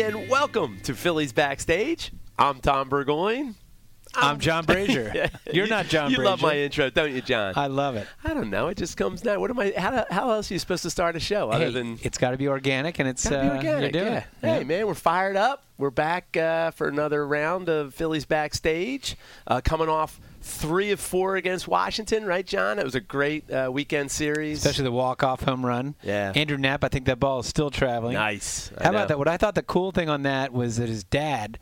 [0.00, 2.12] Everybody, and welcome to Phillies Backstage.
[2.38, 3.54] I'm Tom Burgoyne.
[4.14, 5.12] I'm John Brazier.
[5.52, 6.30] You're You- not John You Brazier.
[6.30, 7.52] love my intro, don't you, John?
[7.56, 8.06] I love it.
[8.24, 8.68] I don't know.
[8.68, 9.38] It just comes now.
[9.38, 9.72] What am I?
[9.76, 12.30] How, how else are you supposed to start a show other Hey, than it's got
[12.30, 14.18] to be organic, and it's uh, organic, You're doing yeah.
[14.18, 14.24] it.
[14.40, 14.64] Hey, Yeah.
[14.64, 15.64] man, we're fired up.
[15.78, 19.16] We're back uh, for another round of Phillies backstage.
[19.46, 22.78] Uh, coming off three of four against Washington, right, John?
[22.78, 24.58] It was a great uh, weekend series.
[24.58, 25.94] Especially the walk-off home run.
[26.02, 26.32] Yeah.
[26.34, 28.14] Andrew Knapp, I think that ball is still traveling.
[28.14, 28.72] nice.
[28.78, 28.98] I How know.
[28.98, 29.18] about that?
[29.18, 31.58] What I thought the cool thing on that was that his dad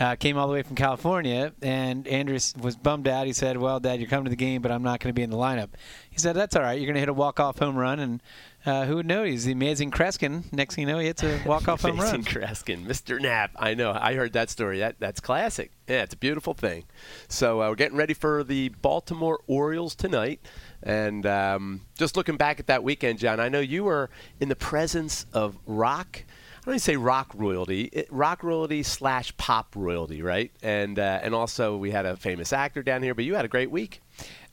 [0.00, 3.26] uh, came all the way from California, and Andrew was bummed out.
[3.26, 5.22] He said, "Well, Dad, you're coming to the game, but I'm not going to be
[5.22, 5.68] in the lineup."
[6.10, 6.78] He said, "That's all right.
[6.78, 8.22] You're going to hit a walk-off home run, and
[8.64, 9.24] uh, who would know?
[9.24, 10.52] He's the amazing Kreskin.
[10.52, 13.20] Next thing you know, he hits a walk-off home run." Kreskin, Mr.
[13.20, 13.50] Knapp.
[13.56, 13.92] I know.
[13.98, 14.78] I heard that story.
[14.78, 15.72] That that's classic.
[15.88, 16.84] Yeah, it's a beautiful thing.
[17.28, 20.40] So uh, we're getting ready for the Baltimore Orioles tonight,
[20.82, 23.40] and um, just looking back at that weekend, John.
[23.40, 26.24] I know you were in the presence of rock.
[26.62, 30.52] I don't even say rock royalty, it, rock royalty slash pop royalty, right?
[30.62, 33.48] And uh, and also we had a famous actor down here, but you had a
[33.48, 34.00] great week.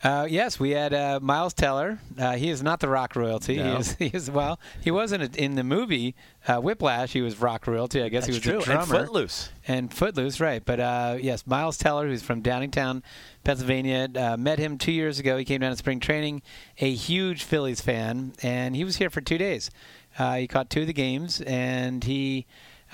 [0.02, 2.00] Uh, yes, we had uh, Miles Teller.
[2.18, 3.58] Uh, he is not the rock royalty.
[3.58, 3.74] No.
[3.74, 4.60] He is, he is well.
[4.82, 6.16] He wasn't in, in the movie
[6.48, 7.12] uh, Whiplash.
[7.12, 8.02] He was rock royalty.
[8.02, 8.74] I guess That's he was true.
[8.74, 8.88] a And.
[8.88, 9.50] Footloose.
[9.68, 10.64] And Footloose, right?
[10.66, 13.04] But uh, yes, Miles Teller, who's from Downingtown,
[13.44, 15.38] Pennsylvania, uh, met him two years ago.
[15.38, 16.42] He came down to spring training.
[16.80, 19.70] A huge Phillies fan, and he was here for two days.
[20.20, 22.46] Uh, he caught two of the games, and he.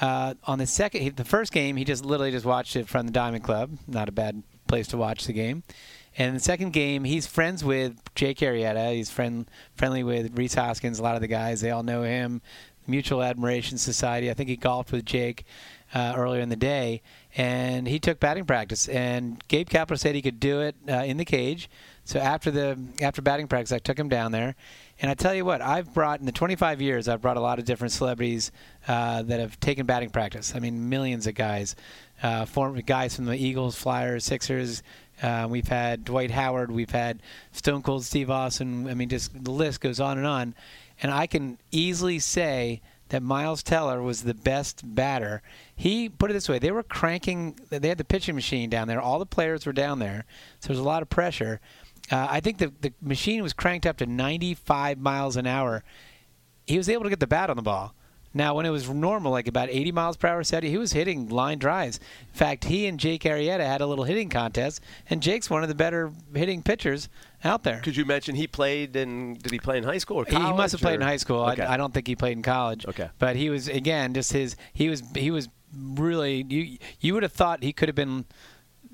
[0.02, 3.06] Uh, on the second, he, the first game, he just literally just watched it from
[3.06, 3.72] the Diamond Club.
[3.88, 5.64] Not a bad place to watch the game.
[6.18, 8.94] And the second game, he's friends with Jake Arrieta.
[8.94, 11.00] He's friend friendly with Rhys Hoskins.
[11.00, 12.42] A lot of the guys, they all know him.
[12.88, 14.30] Mutual Admiration Society.
[14.30, 15.46] I think he golfed with Jake
[15.94, 17.02] uh, earlier in the day,
[17.36, 18.88] and he took batting practice.
[18.88, 21.70] And Gabe Kapler said he could do it uh, in the cage.
[22.04, 24.56] So after the after batting practice, I took him down there.
[25.02, 27.60] And I tell you what, I've brought in the 25 years, I've brought a lot
[27.60, 28.52] of different celebrities
[28.88, 30.54] uh, that have taken batting practice.
[30.56, 31.76] I mean, millions of guys,
[32.24, 34.84] uh, former guys from the Eagles, Flyers, Sixers.
[35.22, 36.72] Uh, we've had Dwight Howard.
[36.72, 38.88] We've had Stone Cold Steve Austin.
[38.90, 40.56] I mean, just the list goes on and on.
[41.02, 45.42] And I can easily say that Miles Teller was the best batter.
[45.76, 47.60] He put it this way: they were cranking.
[47.70, 49.02] They had the pitching machine down there.
[49.02, 50.26] All the players were down there,
[50.60, 51.60] so there's a lot of pressure.
[52.12, 55.84] Uh, I think the the machine was cranked up to 95 miles an hour.
[56.68, 57.94] He was able to get the bat on the ball.
[58.34, 61.30] Now, when it was normal, like about 80 miles per hour, steady, he was hitting
[61.30, 62.00] line drives.
[62.34, 65.70] In fact, he and Jake Arrieta had a little hitting contest, and Jake's one of
[65.70, 67.08] the better hitting pitchers
[67.46, 67.80] out there.
[67.80, 69.36] Could you mention he played in?
[69.36, 70.48] Did he play in high school or He- college?
[70.48, 71.46] He must have played in high school.
[71.46, 71.64] Okay.
[71.64, 72.86] I, I don't think he played in college.
[72.86, 73.10] Okay.
[73.20, 74.58] But he was again just his.
[74.74, 76.78] He was he was really you.
[77.00, 78.26] You would have thought he could have been.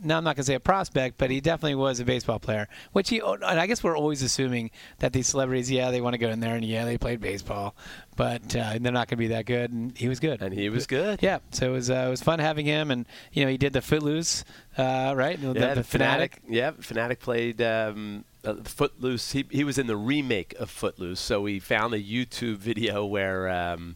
[0.03, 2.67] No, I'm not going to say a prospect, but he definitely was a baseball player.
[2.91, 6.17] Which he, and I guess we're always assuming that these celebrities, yeah, they want to
[6.17, 7.75] go in there and yeah, they played baseball,
[8.15, 9.71] but uh, they're not going to be that good.
[9.71, 10.41] And he was good.
[10.41, 11.21] and he was good.
[11.21, 13.73] Yeah, so it was uh, it was fun having him, and you know he did
[13.73, 14.43] the Footloose,
[14.77, 15.39] uh, right?
[15.39, 16.33] The, Yeah, the Phanatic.
[16.47, 19.31] Yeah, Phanatic played um, uh, Footloose.
[19.33, 23.49] He he was in the remake of Footloose, so we found a YouTube video where.
[23.49, 23.95] Um,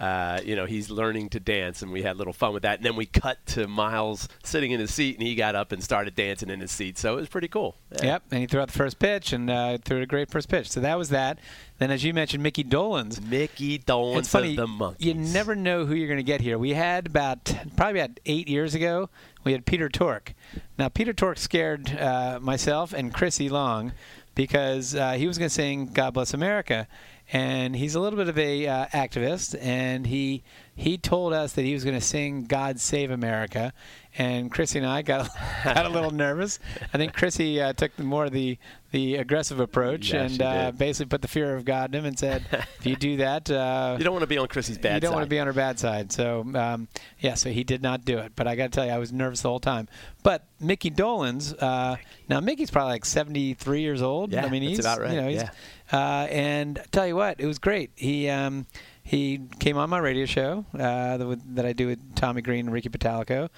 [0.00, 2.78] uh, you know he's learning to dance, and we had a little fun with that.
[2.78, 5.82] And then we cut to Miles sitting in his seat, and he got up and
[5.82, 6.98] started dancing in his seat.
[6.98, 7.76] So it was pretty cool.
[7.92, 8.04] Yeah.
[8.04, 10.70] Yep, and he threw out the first pitch and uh, threw a great first pitch.
[10.70, 11.38] So that was that.
[11.78, 13.20] Then, as you mentioned, Mickey Dolenz.
[13.24, 14.50] Mickey Dolenz It's funny.
[14.50, 14.96] of the Monkees.
[15.00, 16.56] You never know who you're going to get here.
[16.58, 19.10] We had about probably about eight years ago.
[19.42, 20.34] We had Peter Tork.
[20.78, 23.92] Now Peter Tork scared uh, myself and Chrissy Long
[24.34, 26.86] because uh, he was going to sing "God Bless America,"
[27.32, 30.42] and he's a little bit of a uh, activist, and he
[30.76, 33.72] he told us that he was going to sing "God Save America,"
[34.18, 35.28] and Chrissy and I got
[35.64, 36.58] got a little nervous.
[36.92, 38.58] I think Chrissy uh, took the more the
[38.90, 42.18] the aggressive approach Yeah, and uh, basically put the fear of God in him and
[42.18, 42.44] said,
[42.78, 44.94] "If you do that." Uh, You don't want to be on Chrissy's bad side.
[44.96, 45.14] you don't side.
[45.16, 46.12] want to be on her bad side.
[46.12, 46.88] So, um,
[47.20, 48.32] yeah, so he did not do it.
[48.36, 49.88] But I got to tell you, I was nervous the whole time.
[50.22, 51.96] But Mickey Dolenz, uh,
[52.28, 54.32] now Mickey's probably like 73 years old.
[54.32, 55.50] Yeah, I mean, that's he's, about right, You know, he's, yeah.
[55.92, 57.90] Uh, and I tell you what, it was great.
[57.94, 58.66] He um,
[59.02, 62.72] he came on my radio show uh, that, that I do with Tommy Greene and
[62.72, 63.50] Ricky Bottalico.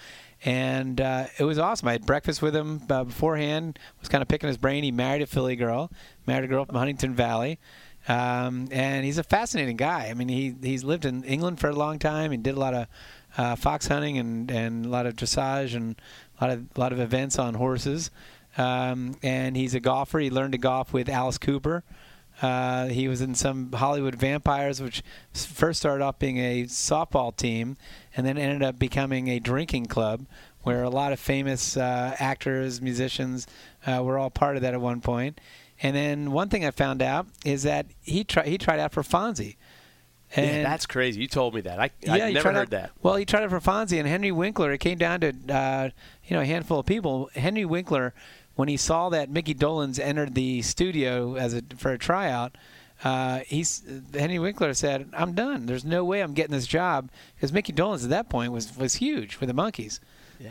[0.45, 1.89] And uh, it was awesome.
[1.89, 3.79] I had breakfast with him uh, beforehand.
[4.01, 4.83] Was kind of picking his brain.
[4.85, 5.91] He married a Philly girl,
[6.27, 7.59] married a girl from Huntingdon Valley.
[8.09, 10.09] Um, and he's a fascinating guy.
[10.09, 12.75] I mean, he he's lived in England for a long time and did a lot
[12.75, 12.87] of
[13.37, 16.01] uh, fox hunting and, and a lot of dressage and
[16.41, 18.11] a lot of a lot of events on horses.
[18.59, 20.19] Um, and he's a golfer.
[20.19, 21.85] He learned to golf with Alice Cooper.
[22.43, 25.03] Uh, he was in some Hollywood Vampires, which
[25.33, 27.77] first started off being a softball team,
[28.17, 30.27] and then ended up becoming a drinking club,
[30.63, 33.47] where a lot of famous uh, actors, musicians
[33.87, 35.41] uh, were all part of that at one point.
[35.83, 39.03] And then one thing I found out is that he tried he tried out for
[39.03, 39.57] Fonzie.
[40.37, 41.21] yeah, that's crazy.
[41.21, 41.79] You told me that.
[41.79, 42.91] I, yeah, I never heard out, that.
[43.03, 44.73] Well, he tried it for Fonzie and Henry Winkler.
[44.73, 45.91] It came down to uh,
[46.25, 47.31] you know a handful of people.
[47.35, 48.15] Henry Winkler,
[48.57, 52.57] when he saw that Mickey Dolenz entered the studio as a for a tryout,
[53.05, 53.83] uh, he's
[54.15, 55.67] Henry Winkler said, "I'm done.
[55.67, 58.97] There's no way I'm getting this job because Mickey Dolenz at that point was was
[58.97, 60.01] huge for the Monkees."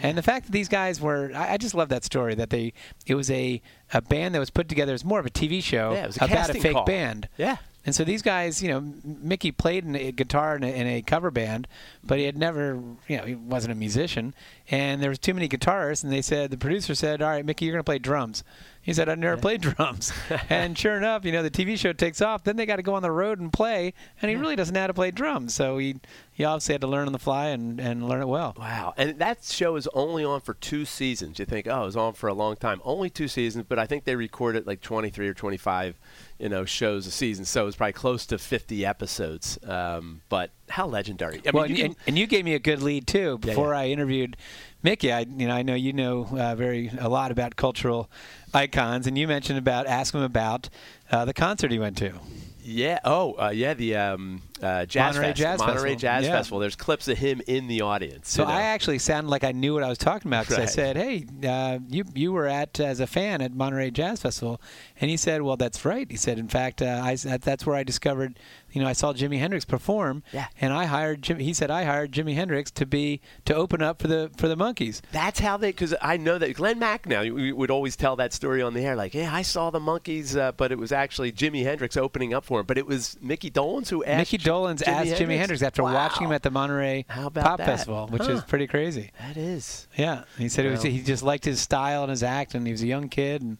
[0.01, 2.73] And the fact that these guys were, I, I just love that story that they,
[3.05, 3.61] it was a,
[3.93, 6.25] a band that was put together as more of a TV show Yeah, was a
[6.25, 6.85] about a fake call.
[6.85, 7.29] band.
[7.37, 7.57] Yeah.
[7.85, 11.03] And so these guys, you know, Mickey played in a guitar in a, in a
[11.03, 11.67] cover band,
[12.03, 14.33] but he had never, you know, he wasn't a musician.
[14.71, 17.65] And there was too many guitarists, and they said the producer said, "All right, Mickey,
[17.65, 18.43] you're going to play drums."
[18.81, 20.11] He said, "I've never played drums."
[20.49, 22.43] and sure enough, you know, the TV show takes off.
[22.43, 24.81] Then they got to go on the road and play, and he really doesn't know
[24.81, 25.53] how to play drums.
[25.53, 25.97] So he
[26.35, 28.55] he obviously had to learn on the fly and, and learn it well.
[28.57, 28.93] Wow.
[28.97, 31.39] And that show is only on for two seasons.
[31.39, 32.81] You think, oh, it was on for a long time.
[32.83, 35.97] Only two seasons, but I think they recorded like 23 or 25,
[36.39, 37.45] you know, shows a season.
[37.45, 39.57] So it was probably close to 50 episodes.
[39.63, 41.41] Um, but how legendary.
[41.47, 43.39] I mean, and, you and, can- and you gave me a good lead too.
[43.43, 43.79] Yeah, Before yeah.
[43.81, 44.37] I interviewed
[44.83, 48.09] Mickey, I you know I know you know uh, very a lot about cultural
[48.53, 50.69] icons, and you mentioned about ask him about
[51.11, 52.13] uh, the concert he went to.
[52.61, 52.99] Yeah.
[53.03, 53.73] Oh, uh, yeah.
[53.75, 55.37] The um, uh, jazz Monterey Fest.
[55.37, 55.95] Jazz Monterey Festival.
[55.99, 56.31] Jazz Yeah.
[56.31, 56.59] Festival.
[56.59, 58.29] There's clips of him in the audience.
[58.31, 58.53] So you know.
[58.55, 61.25] I actually sounded like I knew what I was talking about because I said, "Hey,
[61.47, 64.61] uh, you you were at as a fan at Monterey Jazz Festival,"
[64.99, 67.75] and he said, "Well, that's right." He said, "In fact, uh, I that, that's where
[67.75, 68.39] I discovered,
[68.71, 70.47] you know, I saw Jimi Hendrix perform, Yeah.
[70.61, 71.39] and I hired Jim.
[71.39, 74.55] He said I hired Jimi Hendrix to be to open up for the for the
[74.55, 75.01] Monkees.
[75.11, 78.61] That's how they, because I know that Glen Macnow we would always tell that story
[78.61, 81.63] on the air, like, yeah, I saw the Monkees, uh, but it was actually Jimi
[81.63, 82.65] Hendrix opening up for him.
[82.65, 86.31] But it was Mickey Dolenz who asked Mickey Dolenz asked Jimi Hendrix after watching him
[86.31, 87.57] at the Monterey Pop that?
[87.57, 89.11] Festival, which is pretty crazy.
[89.19, 89.87] That is.
[89.97, 92.81] Yeah, he said was he just liked his style and his act, and he was
[92.81, 93.57] a young kid, and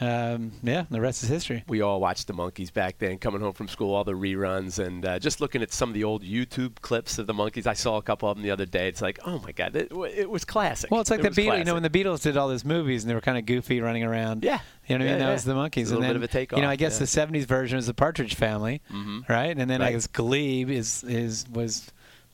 [0.00, 1.64] um, yeah, the rest is history.
[1.66, 5.04] We all watched the Monkees back then, coming home from school, all the reruns, and
[5.04, 7.66] uh, just looking at some of the old YouTube clips of the Monkees.
[7.66, 8.88] I saw a couple of them the other day.
[8.88, 10.90] It's like, oh my god, it, it was classic.
[10.90, 11.58] Well, it's like It the Beatles.
[11.58, 13.80] You know, when the Beatles did all those movies and they were kind of goofy
[13.80, 14.44] running around.
[14.44, 14.60] Yeah.
[14.86, 15.26] You know what I Yeah, mean?
[15.26, 15.76] That was the Monkees.
[15.76, 17.26] A little and then, bit of a takeoff, You know, I guess yeah.
[17.28, 19.28] the '70s version was the Partridge Family, Mhm.
[19.28, 19.56] right?
[19.56, 19.92] And then I Right.
[19.92, 21.90] guess Glee is is was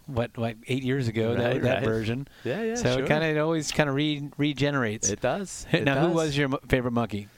[0.06, 2.28] what what eight years ago that Right, that version.
[2.44, 3.04] Yeah, yeah, So sure.
[3.04, 5.08] it kind of it always kind of re, regenerates.
[5.08, 5.66] It does.
[5.72, 7.28] It now, who was your mo- favorite monkey?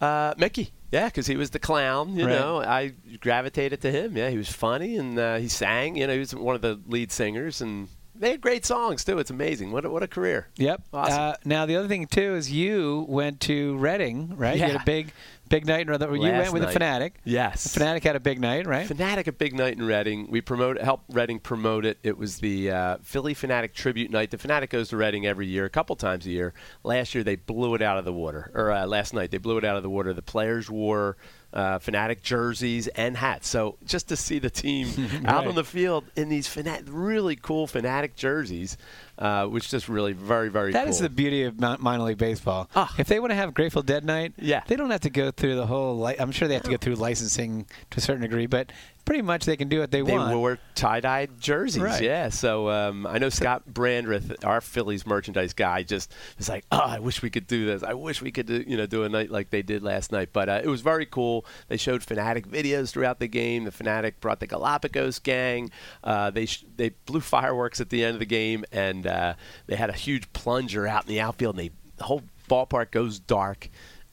[0.00, 0.72] Uh, Mickey.
[0.92, 2.16] Yeah, because he was the clown.
[2.16, 2.32] You Right.
[2.38, 4.16] know, I gravitated to him.
[4.16, 5.96] Yeah, he was funny and uh, he sang.
[5.96, 9.18] You know, he was one of the lead singers, and they had great songs too.
[9.18, 9.70] It's amazing.
[9.72, 10.48] What a, what a career.
[10.56, 10.82] Yep.
[10.92, 11.18] Awesome.
[11.20, 14.56] Uh, now the other thing too is you went to Reading, right?
[14.56, 15.12] You had a big
[15.50, 15.80] big night.
[15.80, 16.22] In Reading.
[16.22, 16.76] You went with a night.
[16.76, 17.12] Phanatic.
[17.24, 17.74] Yes.
[17.74, 18.88] The Phanatic had a big night, right?
[18.88, 20.30] Phanatic a big night in Reading.
[20.30, 21.98] We promote help Reading promote it.
[22.02, 24.30] It was the uh, Philly Phanatic tribute night.
[24.30, 26.54] The Phanatic goes to Reading every year, a couple times a year.
[26.82, 29.58] Last year they blew it out of the water, or uh, last night they blew
[29.58, 30.14] it out of the water.
[30.14, 31.18] The players wore
[31.52, 33.48] uh, Phanatic jerseys and hats.
[33.48, 34.88] So just to see the team
[35.24, 38.76] out on the field in these Phanatic, really cool Phanatic jerseys,
[39.18, 40.90] uh, which just really very very That cool.
[40.90, 42.68] is the beauty of minor league baseball.
[42.76, 42.94] Ah.
[42.98, 44.62] If they want to have Grateful Dead night, Yeah.
[44.66, 45.98] they don't have to go through the whole.
[46.00, 48.70] Li- I'm sure they have to go through licensing to a certain degree, but
[49.04, 50.30] pretty much they can do what they, They want.
[50.30, 52.02] They wore tie-dyed jerseys, Right.
[52.02, 52.28] yeah.
[52.28, 56.98] So um, I know Scott Brandreth, our Phillies merchandise guy, just was like, "Oh, I
[57.00, 57.82] wish we could do this.
[57.82, 60.30] I wish we could, do, you know, do a night like they did last night."
[60.32, 61.44] But uh, it was very cool.
[61.68, 63.64] They showed Phanatic videos throughout the game.
[63.64, 65.70] The Phanatic brought the Galapagos gang.
[66.04, 69.34] Uh, they sh- they blew fireworks at the end of the game, and uh,
[69.66, 71.58] they had a huge plunger out in the outfield.
[71.58, 73.68] And they the whole ballpark goes dark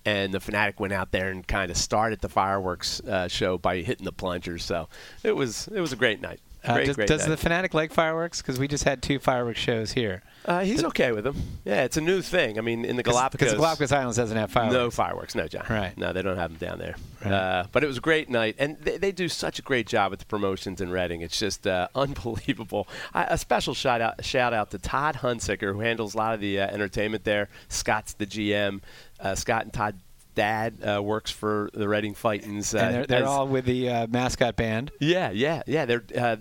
[0.07, 3.81] and the Phanatic went out there and kind of started the fireworks uh, show by
[3.81, 4.63] hitting the plungers.
[4.63, 4.87] So
[5.21, 6.39] it was it was a great night.
[6.67, 8.41] Uh, Great, does great does the Phanatic like fireworks?
[8.41, 10.21] Because we just had two fireworks shows here.
[10.45, 11.36] uh, he's okay with them.
[11.65, 12.57] Yeah, it's a new thing.
[12.57, 14.74] I mean, in the Galapagos, Because the Galapagos Islands doesn't have fireworks.
[14.74, 15.65] no fireworks, no, John.
[15.69, 15.97] Right.
[15.97, 16.95] No, they don't have them down there.
[17.24, 17.33] Right.
[17.33, 20.12] Uh, but it was a great night, and they, they do such a great job
[20.12, 21.21] with the promotions in Reading.
[21.21, 22.88] It's just uh, unbelievable.
[23.13, 26.39] I, a special shout out, shout out to Todd Hunsicker, who handles a lot of
[26.41, 27.50] the uh, entertainment there.
[27.69, 28.81] Scott's the GM.
[29.19, 30.00] Uh, Scott and Todd
[30.38, 32.74] dad uh, works for the Reading Fightins.
[32.74, 34.91] Uh, and they're, they're as- all with the uh, mascot band.
[35.01, 35.86] yeah, yeah, yeah.
[35.86, 36.38] They're uh,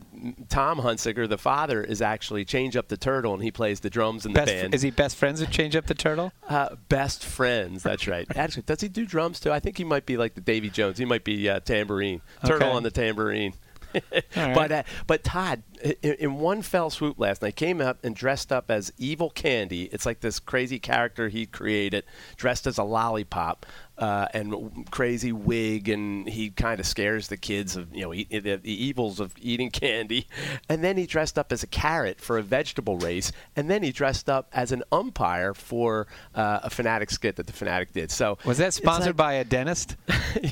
[0.48, 4.24] Tom Hunsicker, the father, is actually Change Up the Turtle, and he plays the drums
[4.26, 4.74] in the Best, band.
[4.74, 6.32] is he best friends with Change Up the Turtle?
[6.48, 7.82] Uh, best friends.
[7.82, 8.26] That's right.
[8.36, 9.50] Actually, does he do drums too?
[9.50, 10.98] I think he might be like the Davy Jones.
[10.98, 12.76] He might be uh, tambourine, turtle Okay.
[12.76, 13.54] on the tambourine.
[14.12, 14.54] right.
[14.54, 18.52] But uh, but Todd, in, in one fell swoop last night, came up and dressed
[18.52, 19.84] up as Evil Candy.
[19.84, 22.04] It's like this crazy character he created,
[22.36, 23.64] dressed as a lollipop.
[23.98, 28.28] Uh, and crazy wig, and he kind of scares the kids of you know eat,
[28.28, 30.26] the, the evils of eating candy.
[30.68, 33.92] And then he dressed up as a carrot for a vegetable race, and then he
[33.92, 38.10] dressed up as an umpire for uh, a Phanatic skit that the Phanatic did.
[38.10, 39.96] So Was that sponsored like- by a dentist?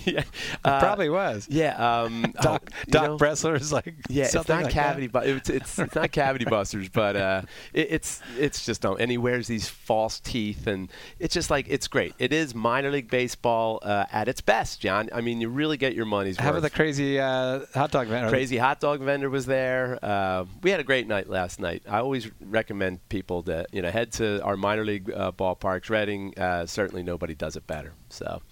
[0.07, 0.27] yeah, It
[0.65, 1.47] uh, probably was.
[1.51, 5.51] Yeah, um, Doc, oh, Doc know- Bressler's like yeah, it's not like cavity, but it's,
[5.51, 7.43] it's it's not cavity busters, but uh,
[7.75, 11.67] it, it's it's just um, and he wears these false teeth, and it's just like
[11.69, 12.15] it's great.
[12.19, 15.09] It is minor league baseball uh, at its best, John.
[15.13, 16.59] I mean, you really get your money's How worth.
[16.59, 18.29] about the crazy uh, hot dog vendor?
[18.31, 19.99] Crazy hot dog vendor was there.
[20.03, 21.83] Uh, we had a great night last night.
[21.89, 25.91] I always recommend people to you know head to our minor league uh, ballparks.
[25.91, 27.93] Reading, uh, certainly nobody does it better.
[28.09, 28.43] So,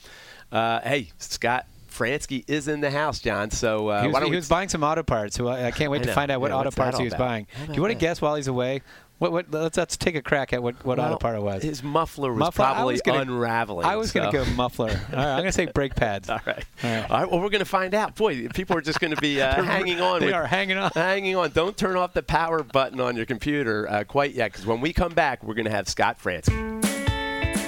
[0.51, 3.51] uh, hey, Scott Franzke is in the house, John.
[3.51, 5.37] So uh, He was, why don't he we was buying some auto parts.
[5.37, 7.15] So I, I can't wait I to find out what Yeah, auto parts he was
[7.15, 7.47] buying.
[7.67, 8.83] Do you want to guess while he's away?
[9.23, 11.63] What, what, let's, let's take a crack at what, what auto Well, part it was.
[11.63, 12.65] His muffler was Muffler?
[12.65, 13.87] I probably was gonna- unraveling.
[13.87, 14.89] I was going to go muffler.
[14.91, 16.29] All right, I'm going to say brake pads.
[16.31, 16.65] All right.
[16.83, 17.09] All right.
[17.11, 17.31] All right.
[17.31, 18.17] Well, we're going to find out.
[18.17, 20.19] Boy, people are just going to be uh, hanging on.
[20.19, 20.91] they with- are hanging on.
[20.93, 21.51] Hanging on.
[21.53, 24.93] Don't turn off the power button on your computer uh, quite yet, because when we
[24.93, 26.82] come back, we're going to have Scott Franzke.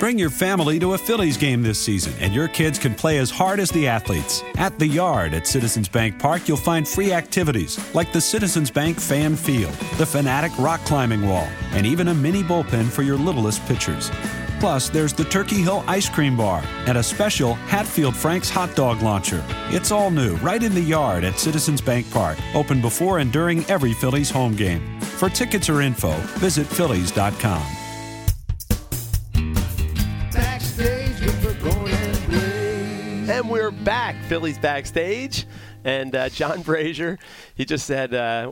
[0.04, 3.30] Bring your family to a Phillies game this season, and your kids can play as
[3.30, 4.42] hard as the athletes.
[4.58, 9.00] At the Yard at Citizens Bank Park, you'll find free activities like the Citizens Bank
[9.00, 13.64] Fan Field, the Phanatic Rock Climbing Wall, and even a mini bullpen for your littlest
[13.64, 14.10] pitchers.
[14.60, 19.00] Plus, there's the Turkey Hill Ice Cream Bar and a special Hatfield Frank's hot dog
[19.00, 19.42] launcher.
[19.70, 23.64] It's all new, right in the yard at Citizens Bank Park, open before and during
[23.70, 25.00] every Phillies home game.
[25.00, 27.83] For tickets or info, visit Phillies.com.
[34.12, 35.46] back, Phillies backstage.
[35.86, 37.18] And uh, John Brazier,
[37.54, 38.50] he just said, uh,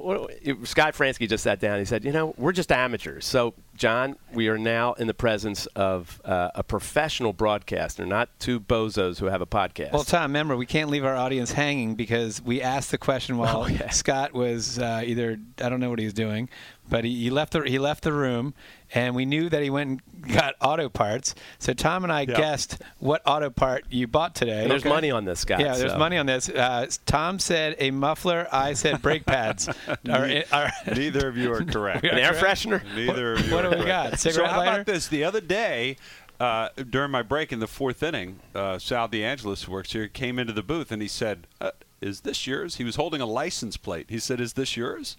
[0.64, 1.78] Scott Franzke just sat down.
[1.78, 3.24] He said, you know, we're just amateurs.
[3.24, 8.60] So, John, we are now in the presence of uh, a professional broadcaster, not two
[8.60, 9.92] bozos who have a podcast.
[9.92, 13.62] Well, Tom, remember, we can't leave our audience hanging because we asked the question while
[13.62, 13.88] Oh, yeah.
[13.90, 16.50] Scott was uh, either I don't know what he was doing,
[16.88, 18.54] but he, he left the he left the room,
[18.94, 21.34] and we knew that he went and got auto parts.
[21.58, 24.62] So Tom and I guessed what auto part you bought today.
[24.62, 24.88] and there's Okay?
[24.88, 25.60] money on this, guy.
[25.60, 26.48] Yeah, there's so- money on this.
[26.48, 28.46] Uh, Tom said a muffler.
[28.52, 29.68] I said brake pads.
[29.88, 32.04] Are- are- Neither of you are correct.
[32.04, 32.44] An air correct?
[32.66, 32.82] freshener?
[32.94, 34.10] Neither of you What are do we correct.
[34.22, 34.32] got?
[34.32, 34.72] So how lighter?
[34.82, 35.08] about this?
[35.08, 35.96] The other day,
[36.40, 40.38] uh, during my break in the fourth inning, uh, Sal DeAngelis, who works here, came
[40.38, 41.70] into the booth and he said, uh,
[42.00, 44.06] "Is this yours?" He was holding a license plate.
[44.10, 45.16] He said, "Is this yours?"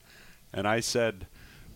[0.53, 1.25] And I said.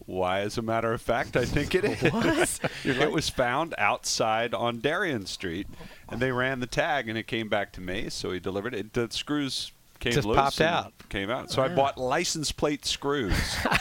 [0.08, 2.60] Why, as a matter of fact, I think it is.
[2.84, 5.68] it was found outside on Darien Street,
[6.10, 8.10] and they ran the tag, and it came back to me.
[8.10, 8.94] So he delivered it.
[8.94, 10.94] The screws came Just loose popped out.
[11.10, 11.52] Came out.
[11.52, 13.34] So I bought license plate screws.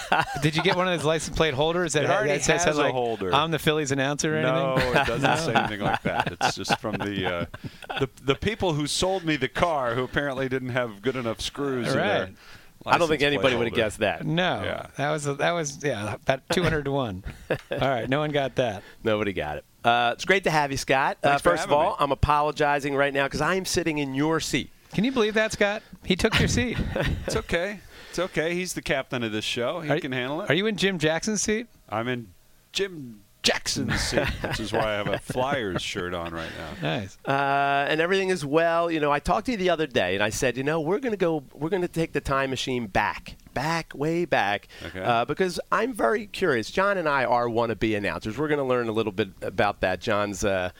[0.42, 2.76] Did you get one of those license plate holders that, It already that says has
[2.78, 3.32] a like, holder.
[3.34, 4.96] I'm the Phillies announcer or No, anything?
[5.02, 6.32] it doesn't say anything like that.
[6.40, 7.46] It's just from the, uh,
[8.00, 11.86] the the people who sold me the car, who apparently didn't have good enough screws.
[11.88, 12.34] in their Right.
[12.86, 14.24] I don't think anybody would have guessed that.
[14.26, 14.86] No, Yeah.
[14.96, 17.24] that was that was yeah about 200 to one.
[17.50, 18.82] All right, no one got that.
[19.04, 19.64] Nobody got it.
[19.84, 21.18] Uh, it's great to have you, Scott.
[21.22, 21.96] Uh, first of all, me.
[22.00, 24.70] I'm apologizing right now because I am sitting in your seat.
[24.94, 25.82] Can you believe that, Scott?
[26.04, 26.78] He took your seat.
[27.26, 27.80] It's okay.
[28.10, 28.54] It's okay.
[28.54, 29.80] He's the captain of this show.
[29.80, 30.50] He Are- can handle it.
[30.50, 31.66] Are you in Jim Jackson's seat?
[31.88, 32.28] I'm in
[32.72, 36.66] Jim Jackson's seat, which is why I have a Flyers shirt on right now.
[36.96, 37.16] Nice.
[37.26, 38.90] uh, and everything is well.
[38.90, 40.98] You know, I talked to you the other day, and I said, you know, we're
[40.98, 45.00] going to go, we're going to take the time machine back, back, way back, Okay.
[45.00, 46.70] uh, because I'm very curious.
[46.70, 48.36] John and I are wannabe announcers.
[48.36, 50.00] We're going to learn a little bit about that.
[50.00, 50.70] John's uh,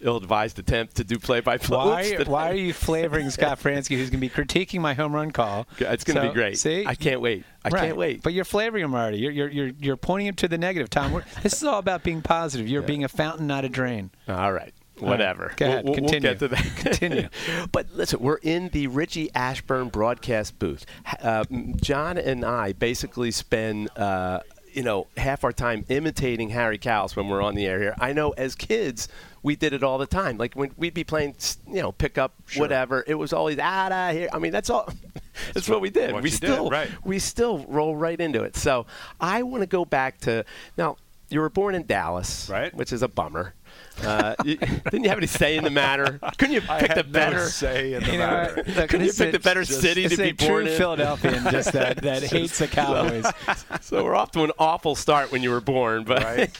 [0.00, 1.76] ill-advised attempt to do play-by-play.
[2.18, 5.30] Why, why are you flavoring Scott Franzke, who's going to be critiquing my home run
[5.30, 5.66] call?
[5.78, 6.58] It's going to So, be great.
[6.58, 7.44] See, I can't wait.
[7.64, 7.80] I Right.
[7.80, 8.22] can't wait.
[8.22, 9.18] But you're flavoring him already.
[9.18, 11.22] You're you're you're, you're pointing him to the negative, Tom.
[11.42, 12.68] This is all about being positive.
[12.68, 14.10] You're being a fountain, not a drain.
[14.28, 14.74] All right.
[15.00, 15.52] Whatever.
[15.56, 15.84] Go ahead.
[15.84, 16.72] We'll, we'll- we'll get to that.
[16.76, 17.28] Continue.
[17.72, 20.86] but listen, we're in the Richie Ashburn broadcast booth.
[21.20, 21.44] Uh,
[21.76, 23.88] John and I basically spend.
[23.98, 24.40] Uh,
[24.74, 27.94] you know, half our time imitating Harry Kalas when we're on the air here.
[27.98, 29.08] I know as kids,
[29.42, 30.36] we did it all the time.
[30.36, 31.36] Like when we'd be playing,
[31.68, 33.04] you know, pickup, whatever.
[33.06, 34.28] It was always ah, out of here.
[34.32, 34.92] I mean, that's all.
[35.54, 36.12] that's what we did.
[36.12, 36.90] what we you did, still, right.
[37.04, 38.56] we still roll right into it.
[38.56, 38.86] So
[39.20, 40.44] I want to go back to
[40.76, 40.96] now.
[41.30, 42.74] you were born in Dallas, Right.
[42.74, 43.54] Which is a bummer.
[44.02, 44.56] Uh, you,
[44.90, 46.18] didn't you have any say in the matter?
[46.38, 47.46] Couldn't you pick the had no better?
[47.46, 48.54] say in the You know matter.
[48.56, 48.66] what?
[48.68, 50.78] Look, Couldn't you this pick the better just- city to be born true in?
[50.78, 53.26] Philadelphian, just that, that hates the Cowboys.
[53.80, 56.50] so we're off to an awful start when you were born, but Right.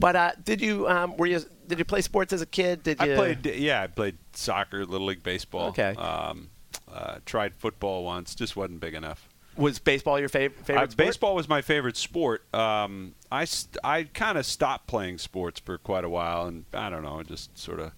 [0.00, 2.82] but uh, did you um, were you did you play sports as a kid?
[2.82, 3.12] Did you?
[3.12, 5.68] I played, yeah, I played soccer, little league baseball.
[5.68, 5.94] Okay.
[5.96, 6.48] Um,
[6.92, 9.28] uh, tried football once, just wasn't big enough.
[9.56, 10.76] Was baseball your fav- favorite?
[10.76, 10.96] Uh, sport?
[10.96, 12.42] baseball was my favorite sport.
[12.54, 16.90] Um, I st- I kind of stopped playing sports for quite a while, and I
[16.90, 17.92] don't know, I just sort of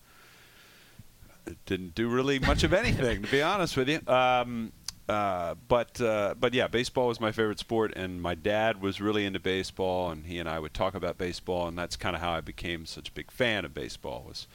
[1.67, 4.01] didn't do really much of anything, to be honest with you.
[4.07, 4.73] Um,
[5.09, 9.25] uh, but uh, but yeah, baseball was my favorite sport, and my dad was really
[9.25, 12.33] into baseball, and he and I would talk about baseball, and that's kind of how
[12.33, 14.25] I became such a big fan of baseball.
[14.29, 14.47] Was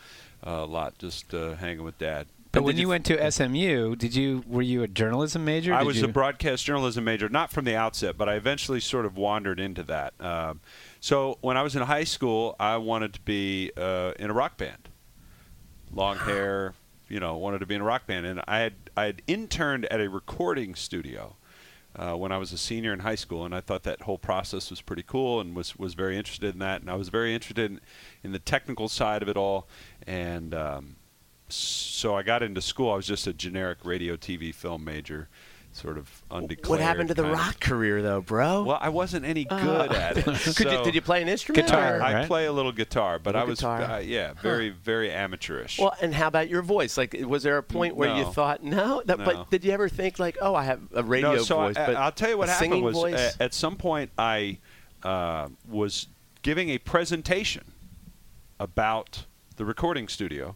[0.46, 2.28] uh, a lot just uh, hanging with dad.
[2.54, 5.74] But And when you you- went to SMU, did you were you a journalism major?
[5.74, 8.80] I Did was you, a broadcast journalism major, not from the outset, but I eventually
[8.80, 10.14] sort of wandered into that.
[10.20, 10.62] Um,
[11.00, 14.58] so when I was in high school, I wanted to be uh, in a rock
[14.58, 14.90] band,
[15.92, 16.76] long hair,
[17.10, 19.86] you know, wanted to be in a rock band, and I had I had interned
[19.86, 21.36] at a recording studio.
[21.96, 24.72] Uh, when I was a senior in high school, and I thought that whole process
[24.72, 27.72] was pretty cool, and was was very interested in that, and I was very interested
[27.72, 27.82] in,
[28.24, 29.68] in the technical side of it all,
[30.08, 30.96] and um,
[31.54, 32.92] so I got into school.
[32.92, 35.28] I was just a generic radio, TV, film major,
[35.72, 36.70] sort of undeclared.
[36.70, 38.64] What happened to the kind of- rock career, though, bro?
[38.64, 40.24] Well, I wasn't any good at it.
[40.56, 41.66] Could you, did you play an instrument?
[41.66, 43.82] Guitar, or- I play a little guitar, but Little I was guitar.
[43.84, 45.80] Uh, yeah, very very amateurish.
[45.80, 46.98] Well, and how about your voice?
[46.98, 49.26] Like, was there a point where you thought, no, that, No.
[49.26, 51.78] but did you ever think like, oh, I have a radio no, so voice?
[51.78, 53.16] I, but I'll tell you what happened singing was voice?
[53.16, 54.60] uh, at some point I
[55.04, 56.08] uh, was
[56.42, 57.64] giving a presentation
[58.60, 60.56] about the recording studio.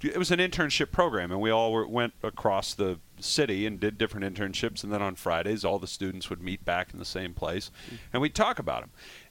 [0.00, 3.98] It was an internship program, and we all were, went across the city and did
[3.98, 4.84] different internships.
[4.84, 7.70] And then on Fridays, all the students would meet back in the same place,
[8.12, 8.90] and we'd talk about them.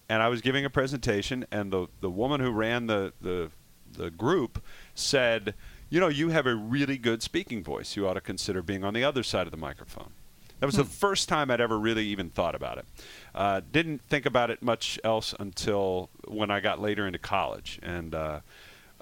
[0.10, 3.52] And I was giving a presentation, and the the woman who ran the the
[3.92, 5.54] the group said,
[5.90, 7.96] "You know, you have a really good speaking voice.
[7.96, 10.12] You ought to consider being on the other side of the microphone."
[10.60, 12.86] That was the first time I'd ever really even thought about it.
[13.36, 18.16] Uh, didn't think about it much else until when I got later into college, and
[18.16, 18.40] uh,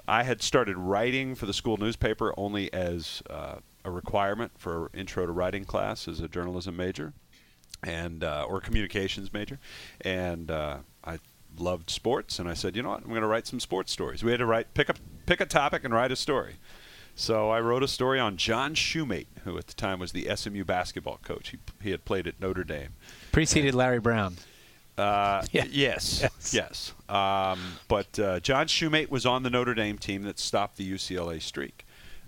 [0.08, 5.26] I had started writing for the school newspaper only as uh, a requirement for intro
[5.26, 7.12] to writing class as a journalism major,
[7.82, 9.58] and uh, or communications major,
[10.00, 11.18] and uh, I
[11.58, 14.22] loved sports, and I said, you know what, I'm going to write some sports stories.
[14.22, 14.94] We had to write pick a
[15.26, 16.56] pick a topic and write a story.
[17.18, 20.64] So I wrote a story on John Shumate, who at the time was the SMU
[20.64, 21.48] basketball coach.
[21.48, 22.90] He, he had played at Notre Dame.
[23.32, 24.36] preceded Larry Brown.
[24.98, 25.64] Uh, Yeah.
[25.70, 26.54] Yes, Yes.
[26.54, 26.92] yes.
[27.08, 31.40] Um, but uh, John Shumate was on the Notre Dame team that stopped the UCLA
[31.40, 31.84] streak,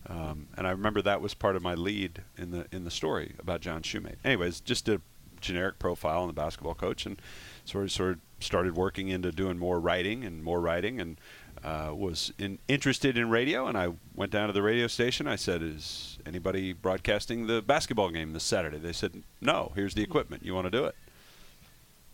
[0.06, 3.34] um, and I remember that was part of my lead in the in the story
[3.38, 4.16] about John Shumate.
[4.24, 5.00] Anyways, just a
[5.40, 7.20] generic profile on the basketball coach, and
[7.64, 11.18] sort of sort of started working into doing more writing and more writing, and
[11.64, 13.66] uh, was in, interested in radio.
[13.66, 15.26] And I went down to the radio station.
[15.26, 19.72] I said, "Is anybody broadcasting the basketball game this Saturday?" They said, "No.
[19.74, 20.44] Here's the equipment.
[20.44, 20.94] You want to do it?"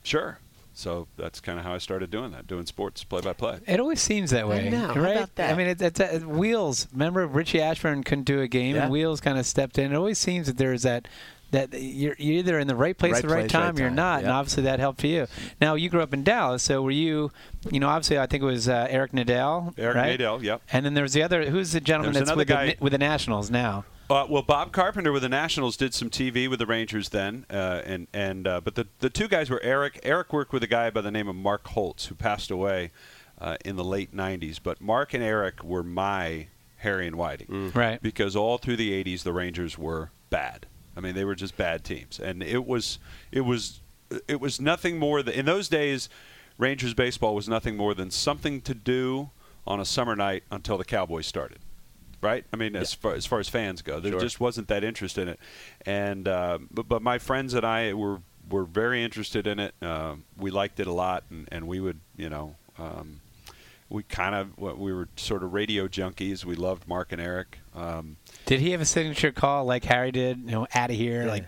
[0.04, 0.38] Sure.
[0.76, 3.60] So that's kind of how I started doing that, doing sports play by play.
[3.66, 4.88] It always seems that way, know.
[4.88, 5.16] How right?
[5.16, 5.52] about that?
[5.52, 6.88] I mean, it, it's uh, Wheels.
[6.92, 8.82] Remember, Richie Ashburn couldn't do a game, Yeah.
[8.82, 9.92] and Wheels kind of stepped in.
[9.92, 11.06] It always seems that there's that
[11.52, 13.78] that you're, you're either in the right place Right at the right place, right time,
[13.78, 13.94] you're time.
[13.94, 15.28] not, and obviously that helped for you.
[15.60, 17.30] Now you grew up in Dallas, so were you?
[17.70, 20.18] You know, obviously I think it was uh, Eric Nadel, Eric right?
[20.18, 20.60] Nadel, yep.
[20.72, 21.48] And then there was the other.
[21.48, 23.84] Who's the gentleman There's that's with guy- Na- with the Nationals now?
[24.10, 27.80] Uh, well, Bob Carpenter with the Nationals did some TV with the Rangers then, uh,
[27.86, 29.98] and and uh, but the the two guys were Eric.
[30.02, 32.90] Eric worked with a guy by the name of Mark Holtz, who passed away
[33.38, 34.58] uh, in the late '90s.
[34.62, 38.00] But Mark and Eric were my Harry and Whitey, Right.
[38.02, 40.66] Because all through the '80s, the Rangers were bad.
[40.96, 42.98] I mean, they were just bad teams, and it was
[43.32, 43.80] it was
[44.28, 46.10] it was nothing more than in those days.
[46.58, 49.30] Rangers baseball was nothing more than something to do
[49.66, 51.58] on a summer night until the Cowboys started
[52.24, 52.44] right?
[52.52, 54.20] I mean, as far as far as fans go, there Sure.
[54.20, 55.38] just wasn't that interest in it.
[55.86, 59.74] And uh, but, but my friends and I were were very interested in it.
[59.80, 63.20] Uh, we liked it a lot, and, and we would, you know, um,
[63.88, 66.44] we kind of we were sort of radio junkies.
[66.44, 67.58] We loved Mark and Eric.
[67.74, 70.38] Um, Did he have a signature call like Harry did?
[70.38, 71.44] You know, out of here, like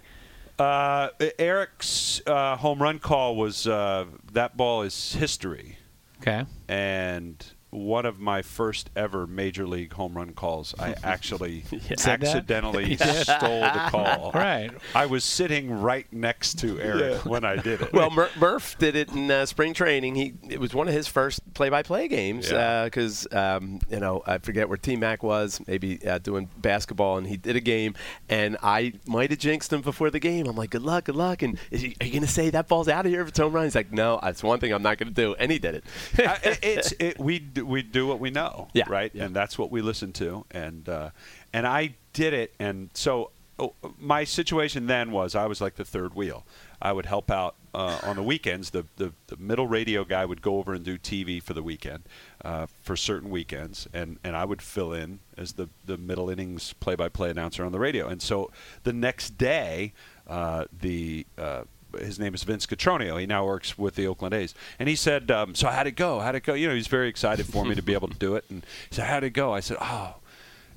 [0.59, 1.09] uh,
[1.39, 5.79] Eric's uh, home run call was uh, that ball is history.
[6.21, 6.45] okay.
[6.69, 11.65] and one of my first ever major league home run calls, I actually
[12.07, 14.31] accidentally stole the call.
[14.33, 14.71] Right.
[14.95, 17.93] I was sitting right next to Eric when I did it.
[17.93, 20.15] Well, Mur- Murph did it in uh, spring training.
[20.15, 22.85] He it was one of his first play-by-play games Yeah.
[22.85, 27.27] because um, you know I forget where T Mac was, maybe uh, doing basketball, and
[27.27, 27.95] he did a game,
[28.29, 30.47] and I might have jinxed him before the game.
[30.47, 32.89] I'm like, good luck, good luck, and is he, are you gonna say that ball's
[32.89, 33.65] out of here if it's home run?
[33.65, 35.85] He's like, no, that's one thing I'm not gonna do, and he did it.
[36.19, 39.25] I- it- it's it, we do, we do what we know, Yeah, right, yeah.
[39.25, 41.11] and that's what we listen to, and uh,
[41.53, 45.85] and I did it, and so oh, my situation then was I was like the
[45.85, 46.45] third wheel.
[46.81, 48.71] I would help out uh, on the weekends.
[48.71, 52.03] The, the the middle radio guy would go over and do TV for the weekend,
[52.45, 56.75] uh, for certain weekends, and, and I would fill in as the the middle innings
[56.75, 58.09] play-by-play announcer on the radio.
[58.09, 58.51] And so
[58.85, 59.93] the next day,
[60.27, 61.63] uh, the uh,
[61.99, 63.19] his name is Vince Cotroneo.
[63.21, 64.55] He now works with the Oakland A's.
[64.79, 66.21] And he said, um, "So how'd it go?
[66.21, 68.35] How'd it go?" You know, he's very excited for me to be able to do
[68.35, 68.45] it.
[68.51, 70.17] And he said, "How'd it go?" I said, "Oh,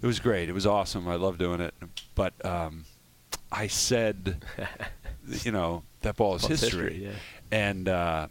[0.02, 0.50] it was great.
[0.50, 1.08] It was awesome.
[1.08, 1.74] I love doing it."
[2.16, 2.86] But um,
[3.52, 4.44] I said,
[5.44, 7.12] "You know, that ball is Ball's history." history, yeah.
[7.52, 8.28] And uh,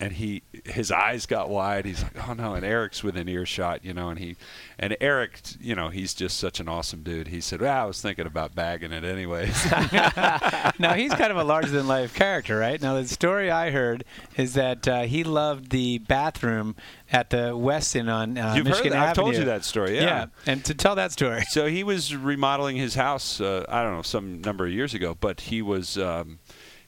[0.00, 1.84] and he his eyes got wide.
[1.84, 4.08] He's like, "Oh no!" And Eric's within earshot, you know.
[4.08, 4.36] And he
[4.78, 7.28] and Eric, you know, he's just such an awesome dude.
[7.28, 9.70] He said, "Well, I was thinking about bagging it anyways."
[10.78, 12.80] now he's kind of a larger than life character, right?
[12.80, 14.04] Now the story I heard
[14.36, 16.76] is that uh, he loved the bathroom
[17.12, 19.10] at the Westin on uh, You've heard Michigan that?
[19.10, 20.26] I've told you that story, yeah.
[20.46, 21.42] and to tell that story.
[21.50, 23.40] so he was remodeling his house.
[23.40, 26.38] Uh, I don't know some number of years ago, but he was um,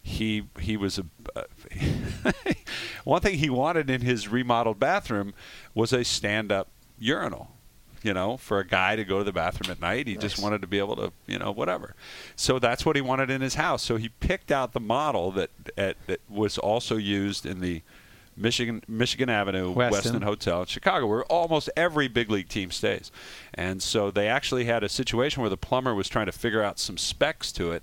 [0.02, 1.04] he he was a.
[3.04, 5.34] One thing he wanted in his remodeled bathroom
[5.74, 7.50] was a stand-up urinal.
[8.04, 10.60] You know, for a guy to go to the bathroom at night, he just wanted
[10.62, 11.94] to be able to, you know, whatever.
[12.34, 13.80] So that's what he wanted in his house.
[13.84, 17.82] So he picked out the model that at, that was also used in the
[18.36, 19.90] Michigan Michigan Avenue Westin.
[19.90, 23.10] Westin Hotel in Chicago, where almost every big league team stays.
[23.54, 26.78] And so they actually had a situation where the plumber was trying to figure out
[26.78, 27.82] some specs to it.